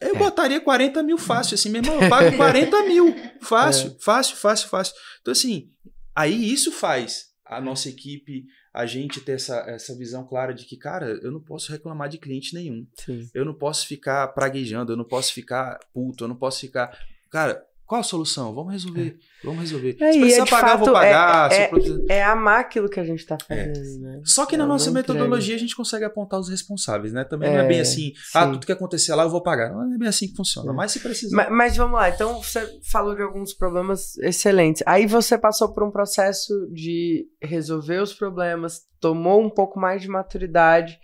[0.00, 0.18] Eu é.
[0.18, 3.14] botaria 40 mil fácil, assim, meu irmão, eu pago 40 mil.
[3.40, 3.96] Fácil, é.
[4.00, 4.94] fácil, fácil, fácil.
[5.20, 5.70] Então, assim,
[6.14, 10.76] aí isso faz a nossa equipe, a gente ter essa, essa visão clara de que,
[10.76, 12.86] cara, eu não posso reclamar de cliente nenhum.
[12.98, 13.28] Sim.
[13.32, 16.98] Eu não posso ficar praguejando, eu não posso ficar puto, eu não posso ficar.
[17.30, 18.54] Cara, qual a solução?
[18.54, 19.18] Vamos resolver.
[19.20, 19.46] É.
[19.46, 19.96] Vamos resolver.
[20.00, 21.52] É, se precisar é, pagar, fato, vou pagar.
[21.52, 21.70] É, é,
[22.08, 23.66] é, amar aquilo que a gente está é.
[23.66, 24.00] fazendo.
[24.00, 24.20] Né?
[24.24, 27.24] Só que na nossa metodologia a gente consegue apontar os responsáveis, né?
[27.24, 28.38] Também não é bem assim, ah, sim.
[28.38, 29.70] ah, tudo que acontecer lá eu vou pagar.
[29.70, 30.72] Não é bem assim que funciona.
[30.72, 31.36] Mas se precisar.
[31.36, 34.82] Mas, mas, vamos lá, então você falou de alguns problemas excelentes.
[34.86, 40.08] Aí você passou por um processo de resolver os problemas, tomou um pouco mais de
[40.08, 40.98] maturidade.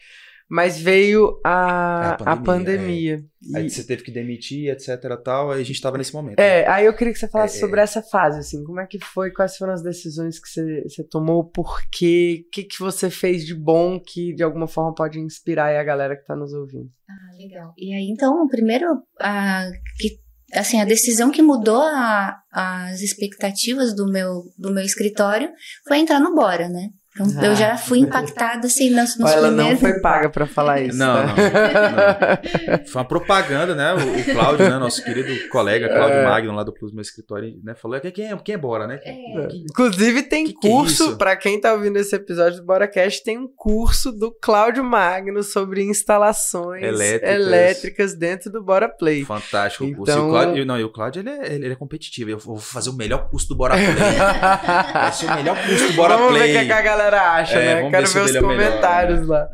[0.50, 2.32] Mas veio a, a pandemia.
[2.32, 3.24] A pandemia.
[3.54, 3.58] É.
[3.58, 6.40] Aí você teve que demitir, etc tal, aí a gente estava nesse momento.
[6.40, 6.68] É, né?
[6.68, 9.30] aí eu queria que você falasse é, sobre essa fase, assim, como é que foi,
[9.30, 13.46] quais foram as decisões que você, você tomou, por quê, o que, que você fez
[13.46, 16.90] de bom que de alguma forma pode inspirar a galera que está nos ouvindo.
[17.08, 17.72] Ah, legal.
[17.78, 18.86] E aí, então, primeiro,
[19.20, 20.18] a, que,
[20.52, 25.48] assim, a decisão que mudou a, as expectativas do meu, do meu escritório
[25.86, 26.88] foi entrar no Bora, né?
[27.12, 27.46] Então, ah.
[27.46, 30.96] eu já fui impactada assim nos, nos Ela não foi paga para falar isso.
[30.96, 31.35] Não, né?
[31.37, 33.92] não, não, Foi uma propaganda, né?
[33.94, 34.79] O, o Cláudio, né?
[34.79, 36.25] Nosso querido colega Cláudio é.
[36.25, 37.75] Magno lá do Plus Meu Escritório, né?
[37.75, 39.01] Falou quem é, quem é Bora, né?
[39.05, 39.49] É.
[39.68, 43.37] Inclusive tem que curso, que é para quem tá ouvindo esse episódio do BoraCast, tem
[43.37, 49.25] um curso do Cláudio Magno sobre instalações elétricas, elétricas dentro do Bora Play.
[49.25, 50.12] Fantástico o curso.
[50.12, 50.14] Então...
[50.14, 52.31] E o então- Cláudio, não, e o Cláudio ele é, ele é competitivo.
[52.31, 53.87] Eu vou fazer o melhor curso do Bora Play.
[54.94, 56.53] Vai ser o melhor curso do Bora Vamos Play.
[56.53, 57.90] Ver o que a galera acha, é, né?
[57.90, 59.48] Quero ver, os comentámelhões lá.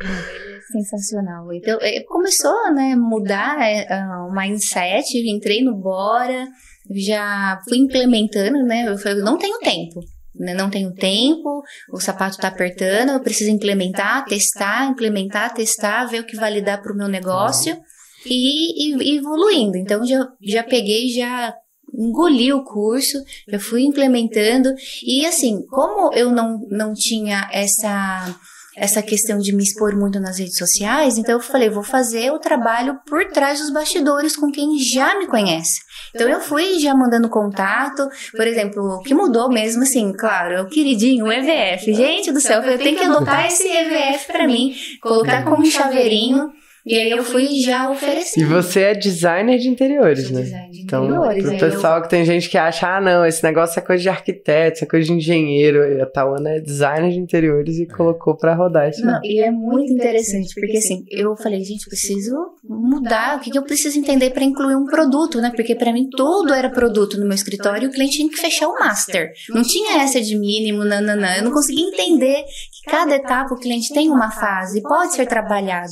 [0.70, 1.52] sensacional.
[1.52, 6.46] Então, é, começou, né, mudar uh, o mindset, entrei no Bora,
[6.90, 10.00] já fui implementando, né, eu falei, não tenho tempo,
[10.34, 16.20] né, não tenho tempo, o sapato tá apertando, eu preciso implementar, testar, implementar, testar, ver
[16.20, 17.76] o que vai lidar para o meu negócio
[18.24, 19.76] e, e, evoluindo.
[19.76, 21.54] Então, já, já peguei, já
[21.96, 24.72] engoli o curso, já fui implementando
[25.04, 28.34] e assim, como eu não, não tinha essa
[28.76, 32.38] essa questão de me expor muito nas redes sociais, então eu falei, vou fazer o
[32.38, 35.80] trabalho por trás dos bastidores com quem já me conhece.
[36.14, 38.06] Então eu fui já mandando contato,
[38.36, 41.94] por exemplo, o que mudou mesmo, assim, claro, o queridinho, o EVF.
[41.94, 46.52] Gente do céu, eu tenho que adotar esse EVF para mim, colocar como chaveirinho
[46.86, 48.40] e aí eu fui já oferecer.
[48.40, 50.42] E você é designer de interiores, né?
[50.42, 51.44] Designer de então, interiores.
[51.44, 52.02] Pro pessoal eu...
[52.02, 54.86] que tem gente que acha, ah, não, esse negócio é coisa de arquiteto, isso é
[54.86, 55.82] coisa de engenheiro.
[55.82, 59.04] E a Tawana é designer de interiores e colocou para rodar isso.
[59.04, 63.58] Não, e é muito interessante, porque assim, eu falei, gente, preciso mudar, o que, que
[63.58, 65.50] eu preciso entender para incluir um produto, né?
[65.56, 68.68] Porque para mim tudo era produto no meu escritório e o cliente tinha que fechar
[68.68, 69.32] o master.
[69.48, 71.36] Não tinha essa de mínimo, nananã.
[71.36, 75.90] Eu não conseguia entender que cada etapa o cliente tem uma fase, pode ser trabalhado.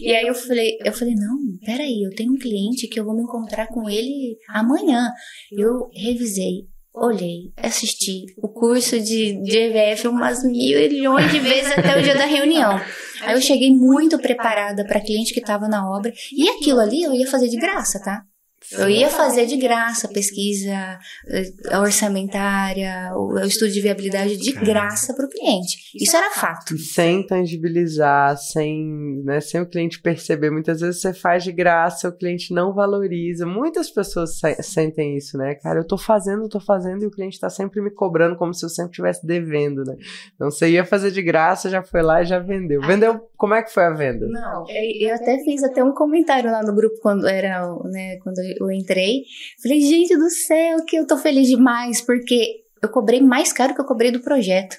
[0.00, 3.14] E aí eu falei, eu falei, não, peraí, eu tenho um cliente que eu vou
[3.14, 5.10] me encontrar com ele amanhã.
[5.50, 11.98] Eu revisei, olhei, assisti o curso de, de EVF umas mil milhões de vezes até
[11.98, 12.80] o dia da reunião.
[13.22, 17.12] Aí eu cheguei muito preparada para cliente que estava na obra e aquilo ali eu
[17.12, 18.22] ia fazer de graça, tá?
[18.70, 20.98] Eu ia fazer de graça a pesquisa
[21.28, 25.78] eh, orçamentária, o estudo de viabilidade de graça para o cliente.
[25.94, 26.76] Isso era fato.
[26.78, 30.50] Sem tangibilizar, sem, né, sem o cliente perceber.
[30.50, 33.46] Muitas vezes você faz de graça, o cliente não valoriza.
[33.46, 35.54] Muitas pessoas sentem isso, né?
[35.56, 38.64] Cara, eu tô fazendo, tô fazendo e o cliente tá sempre me cobrando como se
[38.64, 39.96] eu sempre estivesse devendo, né?
[40.34, 42.80] Então você ia fazer de graça, já foi lá e já vendeu.
[42.82, 44.26] Vendeu, como é que foi a venda?
[44.28, 48.70] Não, eu até fiz até um comentário lá no grupo quando era, né, quando eu
[48.70, 49.22] entrei.
[49.62, 53.80] Falei, gente do céu, que eu tô feliz demais, porque eu cobrei mais caro que
[53.80, 54.76] eu cobrei do projeto.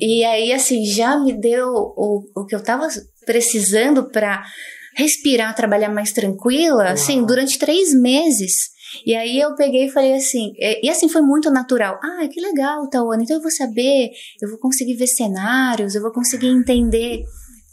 [0.00, 2.88] E aí, assim, já me deu o, o que eu tava
[3.24, 4.42] precisando para
[4.96, 6.92] respirar, trabalhar mais tranquila, Uau.
[6.92, 8.72] assim, durante três meses.
[9.06, 11.98] E aí eu peguei e falei assim, e, e assim foi muito natural.
[12.02, 14.10] Ah, que legal, Tawana, então eu vou saber,
[14.40, 17.22] eu vou conseguir ver cenários, eu vou conseguir entender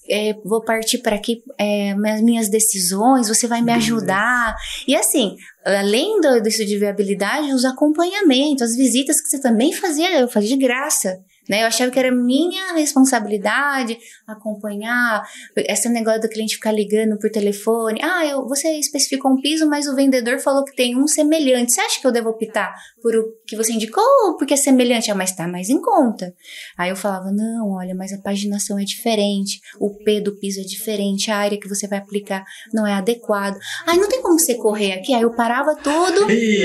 [0.09, 4.55] é, vou partir para aqui é, as minhas decisões, você vai me ajudar.
[4.87, 10.19] E assim, além do, disso de viabilidade, os acompanhamentos, as visitas que você também fazia,
[10.19, 11.17] eu fazia de graça.
[11.49, 11.63] Né?
[11.63, 15.23] Eu achava que era minha responsabilidade acompanhar
[15.57, 17.99] esse negócio do cliente ficar ligando por telefone.
[18.03, 21.73] Ah, eu, você especificou um piso, mas o vendedor falou que tem um semelhante.
[21.73, 25.09] Você acha que eu devo optar por o que você indicou ou porque é semelhante?
[25.09, 26.33] Ah, mas tá mais em conta.
[26.77, 30.63] Aí eu falava, não, olha, mas a paginação é diferente, o P do piso é
[30.63, 33.57] diferente, a área que você vai aplicar não é adequada.
[33.87, 35.13] Aí não tem como você correr aqui.
[35.13, 36.63] Aí eu parava tudo e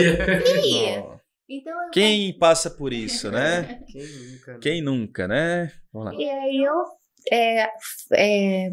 [0.66, 1.13] ia.
[1.48, 3.80] Então, Quem passa por isso, né?
[3.92, 4.58] Quem nunca, né?
[4.60, 5.72] Quem nunca, né?
[5.92, 6.20] Vamos lá.
[6.20, 6.84] E aí eu
[7.30, 7.68] é,
[8.14, 8.70] é,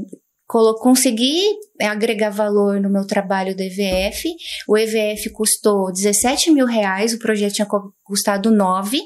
[0.47, 1.43] consegui
[1.81, 4.29] agregar valor no meu trabalho do EVF.
[4.67, 7.67] O EVF custou 17 mil reais, o projeto tinha
[8.03, 8.99] custado 9.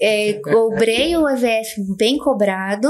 [0.00, 2.88] É, cobrei o EVF bem cobrado.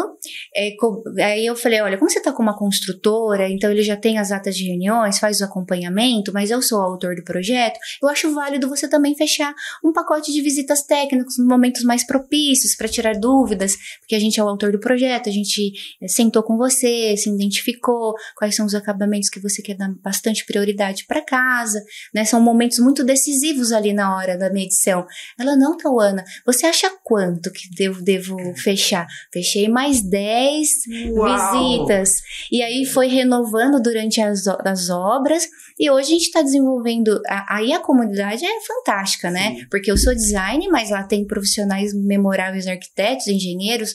[0.54, 3.96] É, co aí eu falei: olha, como você está com uma construtora, então ele já
[3.96, 7.78] tem as atas de reuniões, faz o acompanhamento, mas eu sou o autor do projeto,
[8.02, 12.88] eu acho válido você também fechar um pacote de visitas técnicas momentos mais propícios para
[12.88, 16.56] tirar dúvidas, porque a gente é o autor do projeto, a gente é, sentou com
[16.56, 21.82] você, se identificou, quais são os acabamentos que você quer dar bastante prioridade para casa,
[22.14, 22.24] né?
[22.24, 25.06] São momentos muito decisivos ali na hora da medição.
[25.38, 29.06] Ela, não, Tauana, você acha quanto que devo, devo fechar?
[29.32, 32.10] Fechei mais 10 visitas.
[32.50, 35.48] E aí foi renovando durante as, as obras.
[35.78, 37.20] E hoje a gente está desenvolvendo.
[37.26, 39.56] A, aí a comunidade é fantástica, né?
[39.56, 39.66] Sim.
[39.70, 43.94] Porque eu sou design, mas lá tem profissionais memoráveis, arquitetos, engenheiros,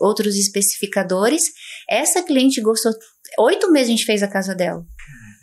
[0.00, 1.44] outros especificadores.
[1.88, 2.92] Essa cliente gostou.
[3.40, 4.84] Oito meses a gente fez a casa dela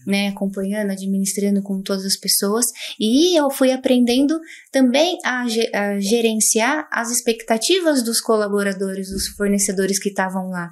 [0.06, 2.66] né, acompanhando, administrando com todas as pessoas,
[3.00, 4.40] e eu fui aprendendo
[4.72, 10.72] também a, a gerenciar as expectativas dos colaboradores, dos fornecedores que estavam lá.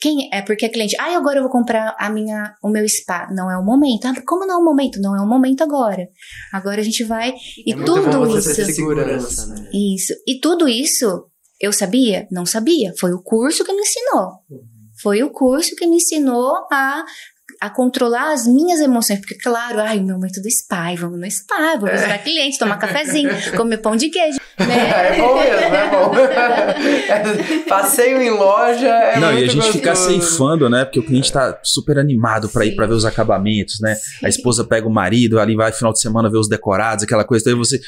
[0.00, 3.26] Quem é porque a cliente, ah, agora eu vou comprar a minha, o meu spa.
[3.32, 4.06] Não é o momento.
[4.06, 5.00] Ah, como não é o momento?
[5.00, 6.06] Não é o momento agora.
[6.52, 8.54] Agora a gente vai e é tudo isso.
[8.66, 9.70] Segurança, né?
[9.72, 10.12] Isso.
[10.26, 12.26] E tudo isso eu sabia?
[12.30, 12.92] Não sabia.
[12.98, 14.28] Foi o curso que me ensinou.
[14.50, 14.78] Uhum.
[15.00, 17.04] Foi o curso que me ensinou a
[17.60, 21.30] a controlar as minhas emoções, porque claro, ai, o meu momento do spa, vamos no
[21.30, 22.18] spa, vamos visitar é.
[22.18, 24.38] cliente, tomar cafezinho, comer pão de queijo.
[24.58, 24.66] Né?
[25.12, 27.64] é bom mesmo, é bom.
[27.68, 29.72] Passeio em loja é Não, e a gente gostoso.
[29.72, 30.84] fica ceifando, né?
[30.84, 33.94] Porque o cliente tá super animado para ir para ver os acabamentos, né?
[33.94, 34.26] Sim.
[34.26, 37.48] A esposa pega o marido, ali vai final de semana ver os decorados, aquela coisa.
[37.48, 37.80] Então você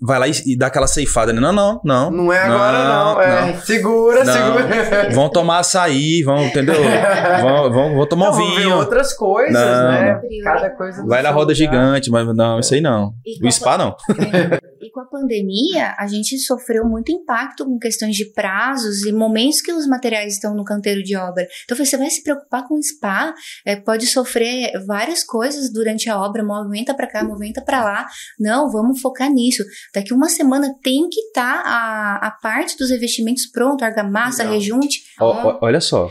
[0.00, 1.40] vai lá e, e dá aquela ceifada, né?
[1.40, 2.10] Não, não, não.
[2.10, 3.14] Não é agora, não.
[3.14, 3.20] não.
[3.20, 4.32] É, segura, não.
[4.32, 5.10] segura.
[5.12, 6.74] Vão tomar açaí, vão, entendeu?
[7.40, 8.70] vão, vão, vão tomar não, um vinho.
[8.70, 10.20] Vão ver outras coisas, não, né?
[10.42, 11.04] Cada coisa.
[11.06, 13.14] Vai na roda gigante, mas não, isso aí não.
[13.42, 13.96] O spa não.
[14.82, 19.60] E com a pandemia, a gente sofreu muito impacto com questões de prazos e momentos
[19.60, 21.46] que os materiais estão no canteiro de obra.
[21.62, 23.32] Então, você vai se preocupar com o spa,
[23.64, 28.06] é, pode sofrer várias coisas durante a obra, movimenta para cá, movimenta para lá.
[28.40, 29.62] Não, vamos focar nisso.
[29.94, 34.58] Daqui uma semana tem que estar tá a, a parte dos revestimentos pronto, argamassa, Legal.
[34.58, 34.98] rejunte.
[35.20, 36.10] O, olha só,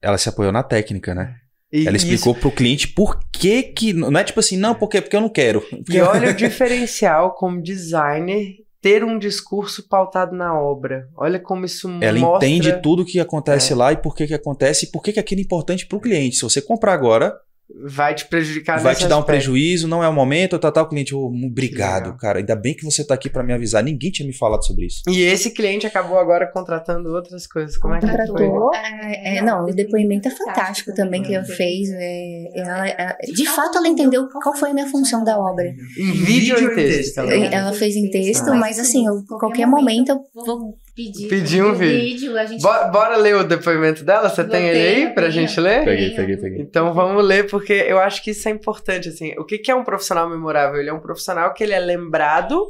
[0.00, 1.34] ela se apoiou na técnica, né?
[1.72, 2.40] E, ela explicou isso...
[2.40, 3.92] pro cliente por que que...
[3.92, 5.62] Não é tipo assim, não, porque, porque eu não quero.
[5.88, 11.08] E olha o diferencial como designer ter um discurso pautado na obra.
[11.16, 12.48] Olha como isso Ela mostra...
[12.48, 13.76] entende tudo que acontece é.
[13.76, 16.36] lá e por que que acontece e por que que aquilo é importante pro cliente.
[16.36, 17.36] Se você comprar agora,
[17.74, 20.88] vai te prejudicar Vai te dar um prejuízo, não é o momento, tá, tá, o
[20.88, 24.26] cliente, oh, obrigado, cara, ainda bem que você tá aqui para me avisar, ninguém tinha
[24.26, 25.02] me falado sobre isso.
[25.06, 29.64] E esse cliente acabou agora contratando outras coisas, como é que Contratou, é, é, não,
[29.64, 34.28] o depoimento é fantástico também que ela fez, é, ela, ela, de fato ela entendeu
[34.28, 35.74] qual foi a minha função da obra.
[35.98, 37.18] Em vídeo ou em texto?
[37.18, 37.96] Ela fez?
[37.96, 42.32] em texto, mas assim, eu, qualquer momento eu vou pedir, pedir um vídeo.
[42.32, 42.60] vídeo gente...
[42.60, 44.28] bora, bora, ler o depoimento dela?
[44.28, 45.84] Você tem ele aí pra gente ler?
[45.84, 46.60] Peguei, peguei, peguei.
[46.60, 49.32] Então vamos ler, porque eu acho que isso é importante, assim.
[49.38, 50.80] O que, que é um profissional memorável?
[50.80, 52.60] Ele é um profissional que ele é lembrado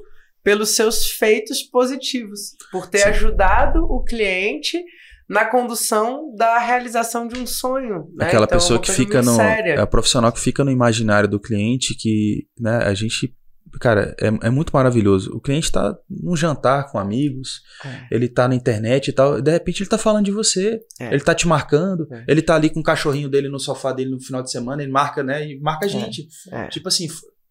[0.45, 3.09] pelos seus feitos positivos, por ter Sim.
[3.09, 4.83] ajudado o cliente
[5.29, 8.11] na condução da realização de um sonho.
[8.15, 8.27] Né?
[8.27, 9.37] Aquela então, pessoa que fica no.
[9.37, 9.75] Séria.
[9.75, 13.35] É a profissional que fica no imaginário do cliente, que né, a gente
[13.81, 15.35] Cara, é, é muito maravilhoso.
[15.35, 18.07] O cliente tá num jantar com amigos, é.
[18.11, 21.13] ele tá na internet e tal, e de repente ele tá falando de você, é.
[21.13, 22.25] ele tá te marcando, é.
[22.29, 24.93] ele tá ali com o cachorrinho dele no sofá dele no final de semana, ele
[24.93, 25.91] marca, né, e marca a é.
[25.91, 26.29] gente.
[26.51, 26.69] É.
[26.69, 27.09] Tipo assim,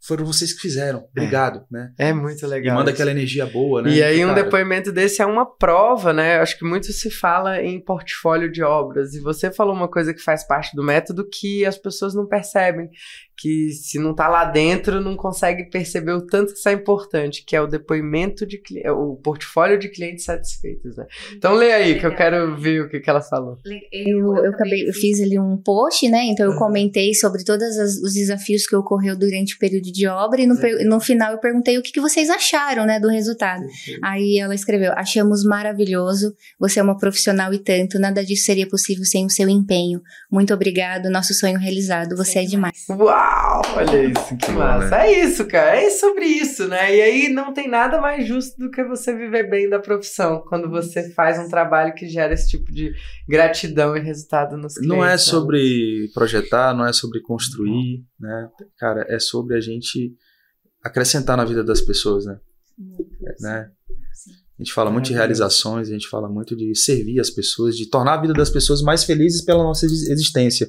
[0.08, 1.06] foram vocês que fizeram.
[1.12, 1.66] Obrigado, é.
[1.70, 1.94] né?
[1.98, 2.76] É muito legal.
[2.76, 2.96] E manda isso.
[2.96, 3.90] aquela energia boa, né?
[3.90, 6.38] E aí um depoimento desse é uma prova, né?
[6.38, 9.14] Acho que muito se fala em portfólio de obras.
[9.14, 12.90] E você falou uma coisa que faz parte do método que as pessoas não percebem,
[13.38, 17.44] que se não tá lá dentro não consegue perceber o tanto que isso é importante,
[17.46, 21.06] que é o depoimento de o portfólio de clientes satisfeitos, né?
[21.36, 23.60] Então lê aí que eu quero ver o que, que ela falou.
[23.92, 26.26] Eu, eu acabei, eu fiz ali um post, né?
[26.26, 30.48] Então eu comentei sobre todos os desafios que ocorreu durante o período de obra e
[30.48, 33.64] no, no final eu perguntei o que, que vocês acharam, né, do resultado.
[34.04, 36.34] Aí ela escreveu: "Achamos maravilhoso.
[36.60, 38.00] Você é uma profissional e tanto.
[38.00, 40.02] Nada disso seria possível sem o seu empenho.
[40.32, 41.10] Muito obrigado.
[41.12, 42.16] Nosso sonho realizado.
[42.16, 43.27] Você é demais." Uau!
[43.28, 43.62] Uau!
[43.76, 44.90] Olha isso, que massa.
[44.90, 45.08] Né?
[45.08, 45.76] É isso, cara.
[45.76, 46.96] É sobre isso, né?
[46.96, 50.70] E aí não tem nada mais justo do que você viver bem da profissão quando
[50.70, 52.94] você faz um trabalho que gera esse tipo de
[53.28, 54.98] gratidão e resultado nos clientes.
[54.98, 55.18] Não é né?
[55.18, 58.04] sobre projetar, não é sobre construir, uhum.
[58.20, 58.50] né?
[58.78, 60.14] Cara, é sobre a gente
[60.84, 62.40] acrescentar na vida das pessoas, né?
[63.42, 63.70] né?
[64.58, 67.88] A gente fala muito de realizações, a gente fala muito de servir as pessoas, de
[67.90, 70.68] tornar a vida das pessoas mais felizes pela nossa existência.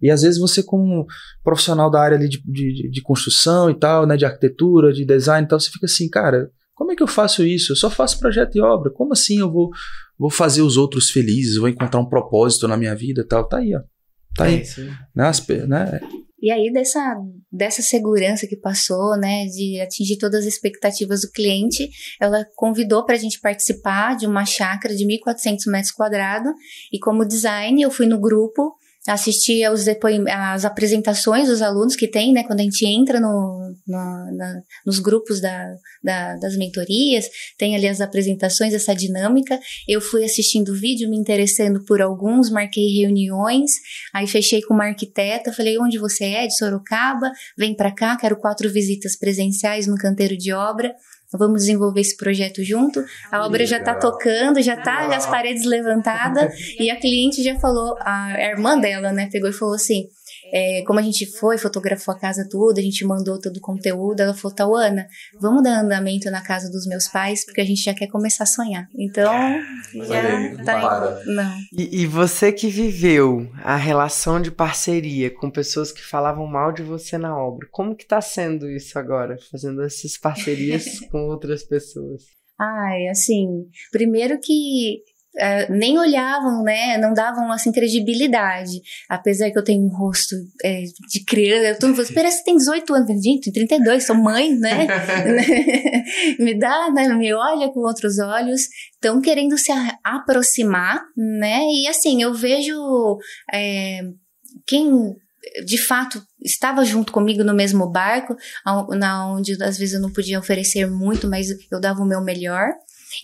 [0.00, 1.06] E às vezes você, como
[1.42, 5.48] profissional da área de, de, de construção e tal, né, de arquitetura, de design e
[5.48, 7.72] tal, você fica assim, cara, como é que eu faço isso?
[7.72, 8.90] Eu só faço projeto e obra.
[8.90, 9.70] Como assim eu vou,
[10.18, 11.58] vou fazer os outros felizes?
[11.58, 13.46] Vou encontrar um propósito na minha vida e tal?
[13.46, 13.80] Tá aí, ó.
[14.34, 14.62] Tá aí.
[14.62, 16.00] É né?
[16.42, 17.16] E aí, dessa,
[17.52, 23.14] dessa segurança que passou, né, de atingir todas as expectativas do cliente, ela convidou para
[23.14, 26.50] a gente participar de uma chácara de 1.400 metros quadrados.
[26.90, 28.74] E como design, eu fui no grupo
[29.06, 29.86] assistir aos
[30.28, 34.98] às apresentações dos alunos que tem, né, quando a gente entra no, no na, nos
[34.98, 39.58] grupos da, da, das mentorias, tem ali as apresentações, essa dinâmica.
[39.88, 43.70] Eu fui assistindo o vídeo, me interessando por alguns, marquei reuniões,
[44.12, 46.46] aí fechei com uma arquiteta, falei, onde você é?
[46.46, 50.94] De Sorocaba, vem para cá, quero quatro visitas presenciais no canteiro de obra
[51.38, 53.04] vamos desenvolver esse projeto junto.
[53.30, 56.50] A obra já está tocando, já está as paredes levantadas.
[56.80, 60.08] E a cliente já falou, a irmã dela, né, pegou e falou assim:
[60.52, 64.20] é, como a gente foi, fotografou a casa toda, a gente mandou todo o conteúdo,
[64.20, 65.06] ela falou, Tauana,
[65.40, 68.46] vamos dar andamento na casa dos meus pais, porque a gente já quer começar a
[68.46, 68.88] sonhar.
[68.98, 69.32] Então,
[69.94, 71.56] já tá Não.
[71.72, 76.82] E, e você que viveu a relação de parceria com pessoas que falavam mal de
[76.82, 82.22] você na obra, como que tá sendo isso agora, fazendo essas parcerias com outras pessoas?
[82.58, 85.02] Ai, assim, primeiro que
[85.36, 86.98] Uh, nem olhavam, né?
[86.98, 88.80] Não davam assim credibilidade.
[89.08, 92.56] Apesar que eu tenho um rosto é, de criança, todo mundo falou, espera, você tem
[92.56, 93.22] 18 anos.
[93.22, 94.88] Gente, 32, sou mãe, né?
[96.40, 97.08] me dá, né?
[97.14, 98.62] Me olha com outros olhos.
[98.94, 99.70] Estão querendo se
[100.02, 101.60] aproximar, né?
[101.72, 102.74] E assim, eu vejo
[103.52, 104.00] é,
[104.66, 105.14] quem
[105.64, 108.36] de fato estava junto comigo no mesmo barco,
[108.96, 112.72] na onde às vezes eu não podia oferecer muito, mas eu dava o meu melhor.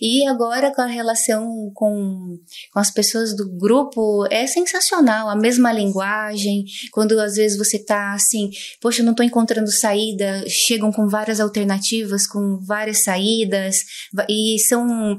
[0.01, 2.37] E agora com a relação com,
[2.71, 6.63] com as pessoas do grupo é sensacional, a mesma linguagem.
[6.91, 8.49] Quando às vezes você tá assim,
[8.81, 13.77] poxa, não tô encontrando saída, chegam com várias alternativas, com várias saídas,
[14.29, 15.17] e são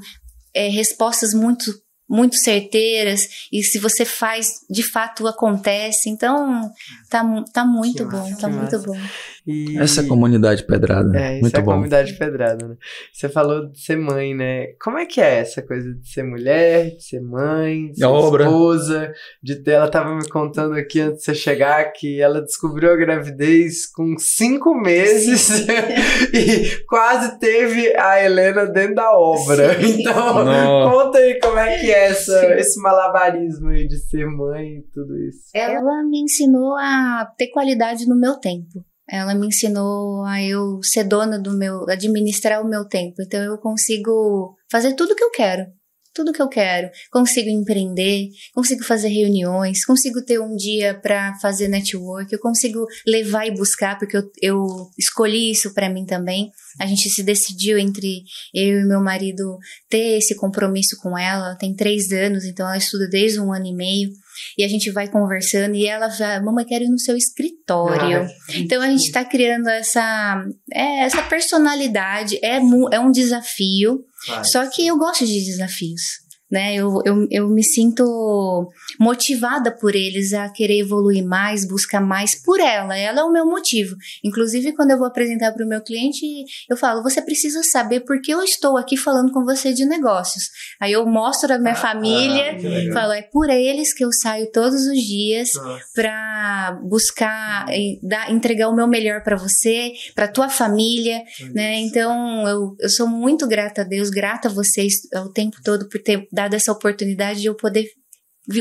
[0.53, 1.71] é, respostas muito
[2.09, 6.09] muito certeiras e se você faz, de fato acontece.
[6.09, 6.71] Então,
[7.07, 8.97] tá, tá muito que bom, massa, tá muito bom.
[9.45, 9.77] E...
[9.77, 11.17] Essa é comunidade pedrada.
[11.17, 11.71] É, muito é bom.
[11.73, 12.75] comunidade pedrada, né?
[13.13, 14.67] Você falou de ser mãe, né?
[14.81, 18.43] Como é que é essa coisa de ser mulher, de ser mãe, de ser obra.
[18.43, 19.71] esposa, de ter.
[19.71, 24.17] Ela tava me contando aqui antes de você chegar que ela descobriu a gravidez com
[24.17, 25.49] cinco meses
[26.33, 29.79] e quase teve a Helena dentro da obra.
[29.79, 29.99] Sim.
[29.99, 30.95] Então, Nossa.
[30.95, 35.17] conta aí como é que é essa, esse malabarismo aí de ser mãe e tudo
[35.17, 35.49] isso.
[35.53, 38.83] Ela me ensinou a ter qualidade no meu tempo.
[39.11, 43.15] Ela me ensinou a eu ser dona do meu, administrar o meu tempo.
[43.21, 45.65] Então eu consigo fazer tudo que eu quero.
[46.13, 46.89] Tudo que eu quero.
[47.11, 53.45] Consigo empreender, consigo fazer reuniões, consigo ter um dia para fazer network, eu consigo levar
[53.45, 54.65] e buscar, porque eu, eu
[54.97, 56.49] escolhi isso para mim também.
[56.79, 59.57] A gente se decidiu entre eu e meu marido
[59.87, 61.55] ter esse compromisso com ela.
[61.55, 64.09] Tem três anos, então ela estuda desde um ano e meio.
[64.57, 68.21] E a gente vai conversando e ela vai, mamãe, quero ir no seu escritório.
[68.21, 72.57] Ah, então a gente está criando essa, é, essa personalidade, é,
[72.91, 74.03] é um desafio.
[74.43, 76.75] Só que eu gosto de desafios né?
[76.75, 82.59] Eu, eu, eu me sinto motivada por eles a querer evoluir mais, buscar mais por
[82.59, 82.97] ela.
[82.97, 83.95] Ela é o meu motivo.
[84.23, 86.25] Inclusive, quando eu vou apresentar para o meu cliente,
[86.69, 90.45] eu falo: você precisa saber por que eu estou aqui falando com você de negócios.
[90.79, 94.51] Aí eu mostro a minha ah, família, ah, falo: é por eles que eu saio
[94.51, 95.49] todos os dias
[95.93, 101.21] para buscar e dar, entregar o meu melhor para você, para tua família,
[101.53, 101.79] né?
[101.79, 106.01] Então, eu, eu sou muito grata a Deus, grata a vocês o tempo todo por
[106.01, 107.85] ter dado essa oportunidade de eu poder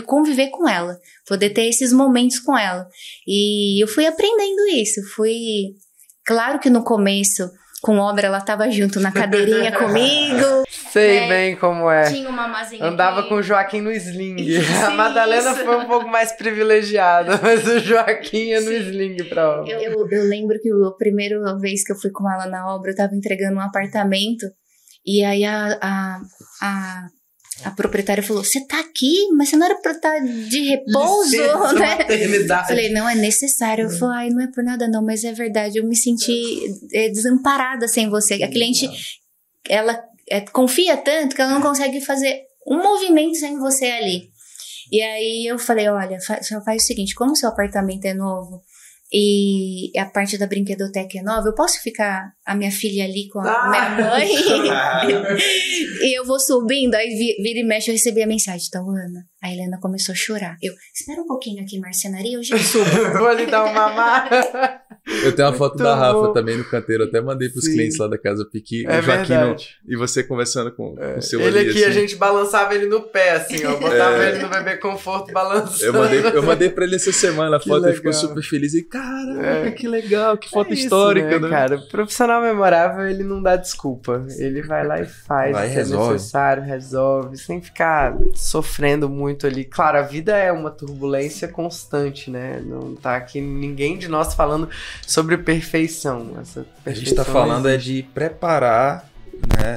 [0.04, 2.88] conviver com ela, poder ter esses momentos com ela.
[3.26, 5.76] E eu fui aprendendo isso, fui.
[6.26, 7.50] Claro que no começo,
[7.80, 10.64] com obra, ela estava junto na cadeirinha comigo.
[10.68, 11.28] Sei né?
[11.28, 12.10] bem como é.
[12.10, 12.84] Tinha uma mazinha.
[12.84, 13.28] Andava aqui.
[13.28, 14.36] com o Joaquim no sling.
[14.84, 15.64] a Madalena isso.
[15.64, 19.72] foi um pouco mais privilegiada, mas o Joaquim ia no sling pra obra.
[19.72, 22.90] Eu, eu, eu lembro que a primeira vez que eu fui com ela na obra,
[22.90, 24.46] eu estava entregando um apartamento.
[25.06, 26.20] E aí a, a,
[26.60, 27.06] a
[27.64, 31.30] a proprietária falou: Você tá aqui, mas você não era pra estar tá de repouso,
[31.30, 31.98] Licença, né?
[32.66, 33.84] Falei: Não, é necessário.
[33.84, 35.78] Eu falei: Ai, não é por nada, não, mas é verdade.
[35.78, 36.60] Eu me senti
[36.92, 38.34] é, desamparada sem você.
[38.42, 38.88] A cliente,
[39.68, 40.00] ela
[40.30, 44.30] é, confia tanto que ela não consegue fazer um movimento sem você ali.
[44.92, 48.62] E aí eu falei: Olha, faz, faz o seguinte: como seu apartamento é novo,
[49.12, 53.40] e a parte da brinquedoteca é nova, eu posso ficar a minha filha ali com
[53.40, 54.28] a ah, minha mãe?
[56.02, 57.08] e eu vou subindo, aí
[57.40, 59.24] vira e mexe, eu recebi a mensagem, tá, Ana?
[59.42, 60.56] A Helena começou a chorar.
[60.60, 62.84] Eu, espera um pouquinho aqui, marcenaria, eu já subo.
[63.18, 64.28] vou lhe dar uma mamar.
[65.24, 67.72] Eu tenho uma foto Muito da Rafa também no canteiro, até mandei pros Sim.
[67.72, 68.86] clientes lá da Casa Piqui.
[68.86, 69.56] É o Joaquim no,
[69.86, 71.14] e você conversando com, é.
[71.14, 71.88] com o seu Ele ali, aqui, assim.
[71.88, 73.76] a gente balançava ele no pé, assim, ó.
[73.76, 74.30] Botava é.
[74.30, 75.84] ele no bebê conforto balançando.
[75.84, 78.74] Eu mandei, eu mandei pra ele essa semana a foto, ele ficou super feliz.
[78.74, 79.70] E, caraca, é.
[79.70, 81.48] que legal, que foto é isso, histórica, né, né?
[81.48, 84.26] Cara, profissional memorável, ele não dá desculpa.
[84.36, 86.10] Ele vai lá e faz vai, o que é resolve.
[86.10, 89.64] é necessário, resolve, sem ficar sofrendo muito ali.
[89.64, 92.62] Claro, a vida é uma turbulência constante, né?
[92.64, 94.68] Não tá aqui ninguém de nós falando
[95.06, 96.36] sobre perfeição.
[96.40, 99.08] Essa perfeição a gente está falando é de preparar
[99.56, 99.76] né,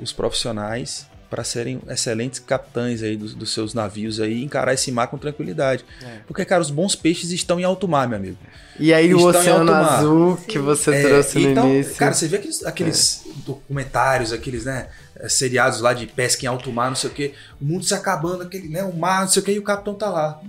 [0.00, 4.90] os profissionais para serem excelentes capitães aí dos, dos, seus navios aí e encarar esse
[4.90, 5.84] mar com tranquilidade.
[6.02, 6.18] É.
[6.26, 8.36] Porque, cara, os bons peixes estão em alto mar, meu amigo.
[8.80, 11.94] E aí estão o oceano azul que você é, trouxe no então, início.
[11.94, 13.30] Cara, você vê aqueles, aqueles é.
[13.46, 17.32] documentários, aqueles, né, é, seriados lá de pesca em alto mar, não sei o que,
[17.60, 19.94] o mundo se acabando, aquele, né, o mar, não sei o que, e o capitão
[19.94, 20.40] tá lá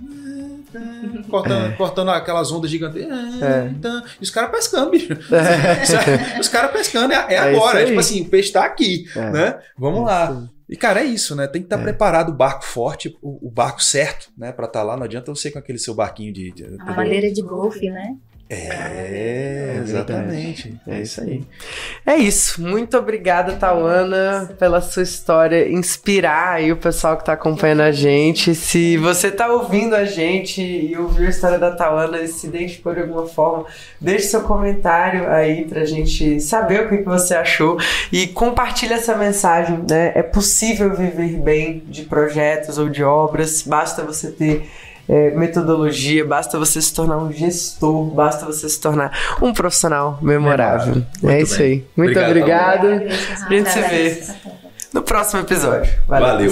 [1.28, 1.76] cortando, é.
[1.76, 3.02] cortando aquelas ondas gigantes.
[3.02, 3.68] É.
[3.70, 5.12] Então, e os caras pescando, bicho.
[5.12, 6.38] É.
[6.40, 7.84] Os caras pescando, é, é, é agora.
[7.84, 9.30] tipo assim, o peixe tá aqui, é.
[9.30, 9.58] né?
[9.78, 10.48] Vamos lá.
[10.68, 11.46] E, cara, é isso, né?
[11.46, 14.52] Tem que estar tá preparado o barco forte, o, o barco certo, né?
[14.52, 14.96] Pra estar tá lá.
[14.96, 16.50] Não adianta você com aquele seu barquinho de.
[16.52, 18.16] de a madeira de golfe, né?
[18.54, 20.78] É, exatamente.
[20.86, 21.42] É, é isso aí.
[22.04, 22.60] É isso.
[22.60, 28.54] Muito obrigada, Tauana, pela sua história, inspirar aí o pessoal que tá acompanhando a gente.
[28.54, 32.94] Se você tá ouvindo a gente e ouviu a história da Tauana e se identificou
[32.94, 33.64] de alguma forma,
[33.98, 37.78] deixe seu comentário aí pra gente saber o que, que você achou
[38.12, 40.12] e compartilhe essa mensagem, né?
[40.14, 44.68] É possível viver bem de projetos ou de obras, basta você ter
[45.08, 51.02] é, metodologia, basta você se tornar um gestor, basta você se tornar um profissional memorável.
[51.24, 51.66] é isso bem.
[51.66, 51.86] aí.
[51.96, 52.86] Muito obrigado.
[52.86, 53.46] obrigado.
[53.46, 54.22] A gente se vê
[54.92, 55.92] no próximo episódio.
[56.06, 56.28] Valeu.
[56.28, 56.50] Valeu.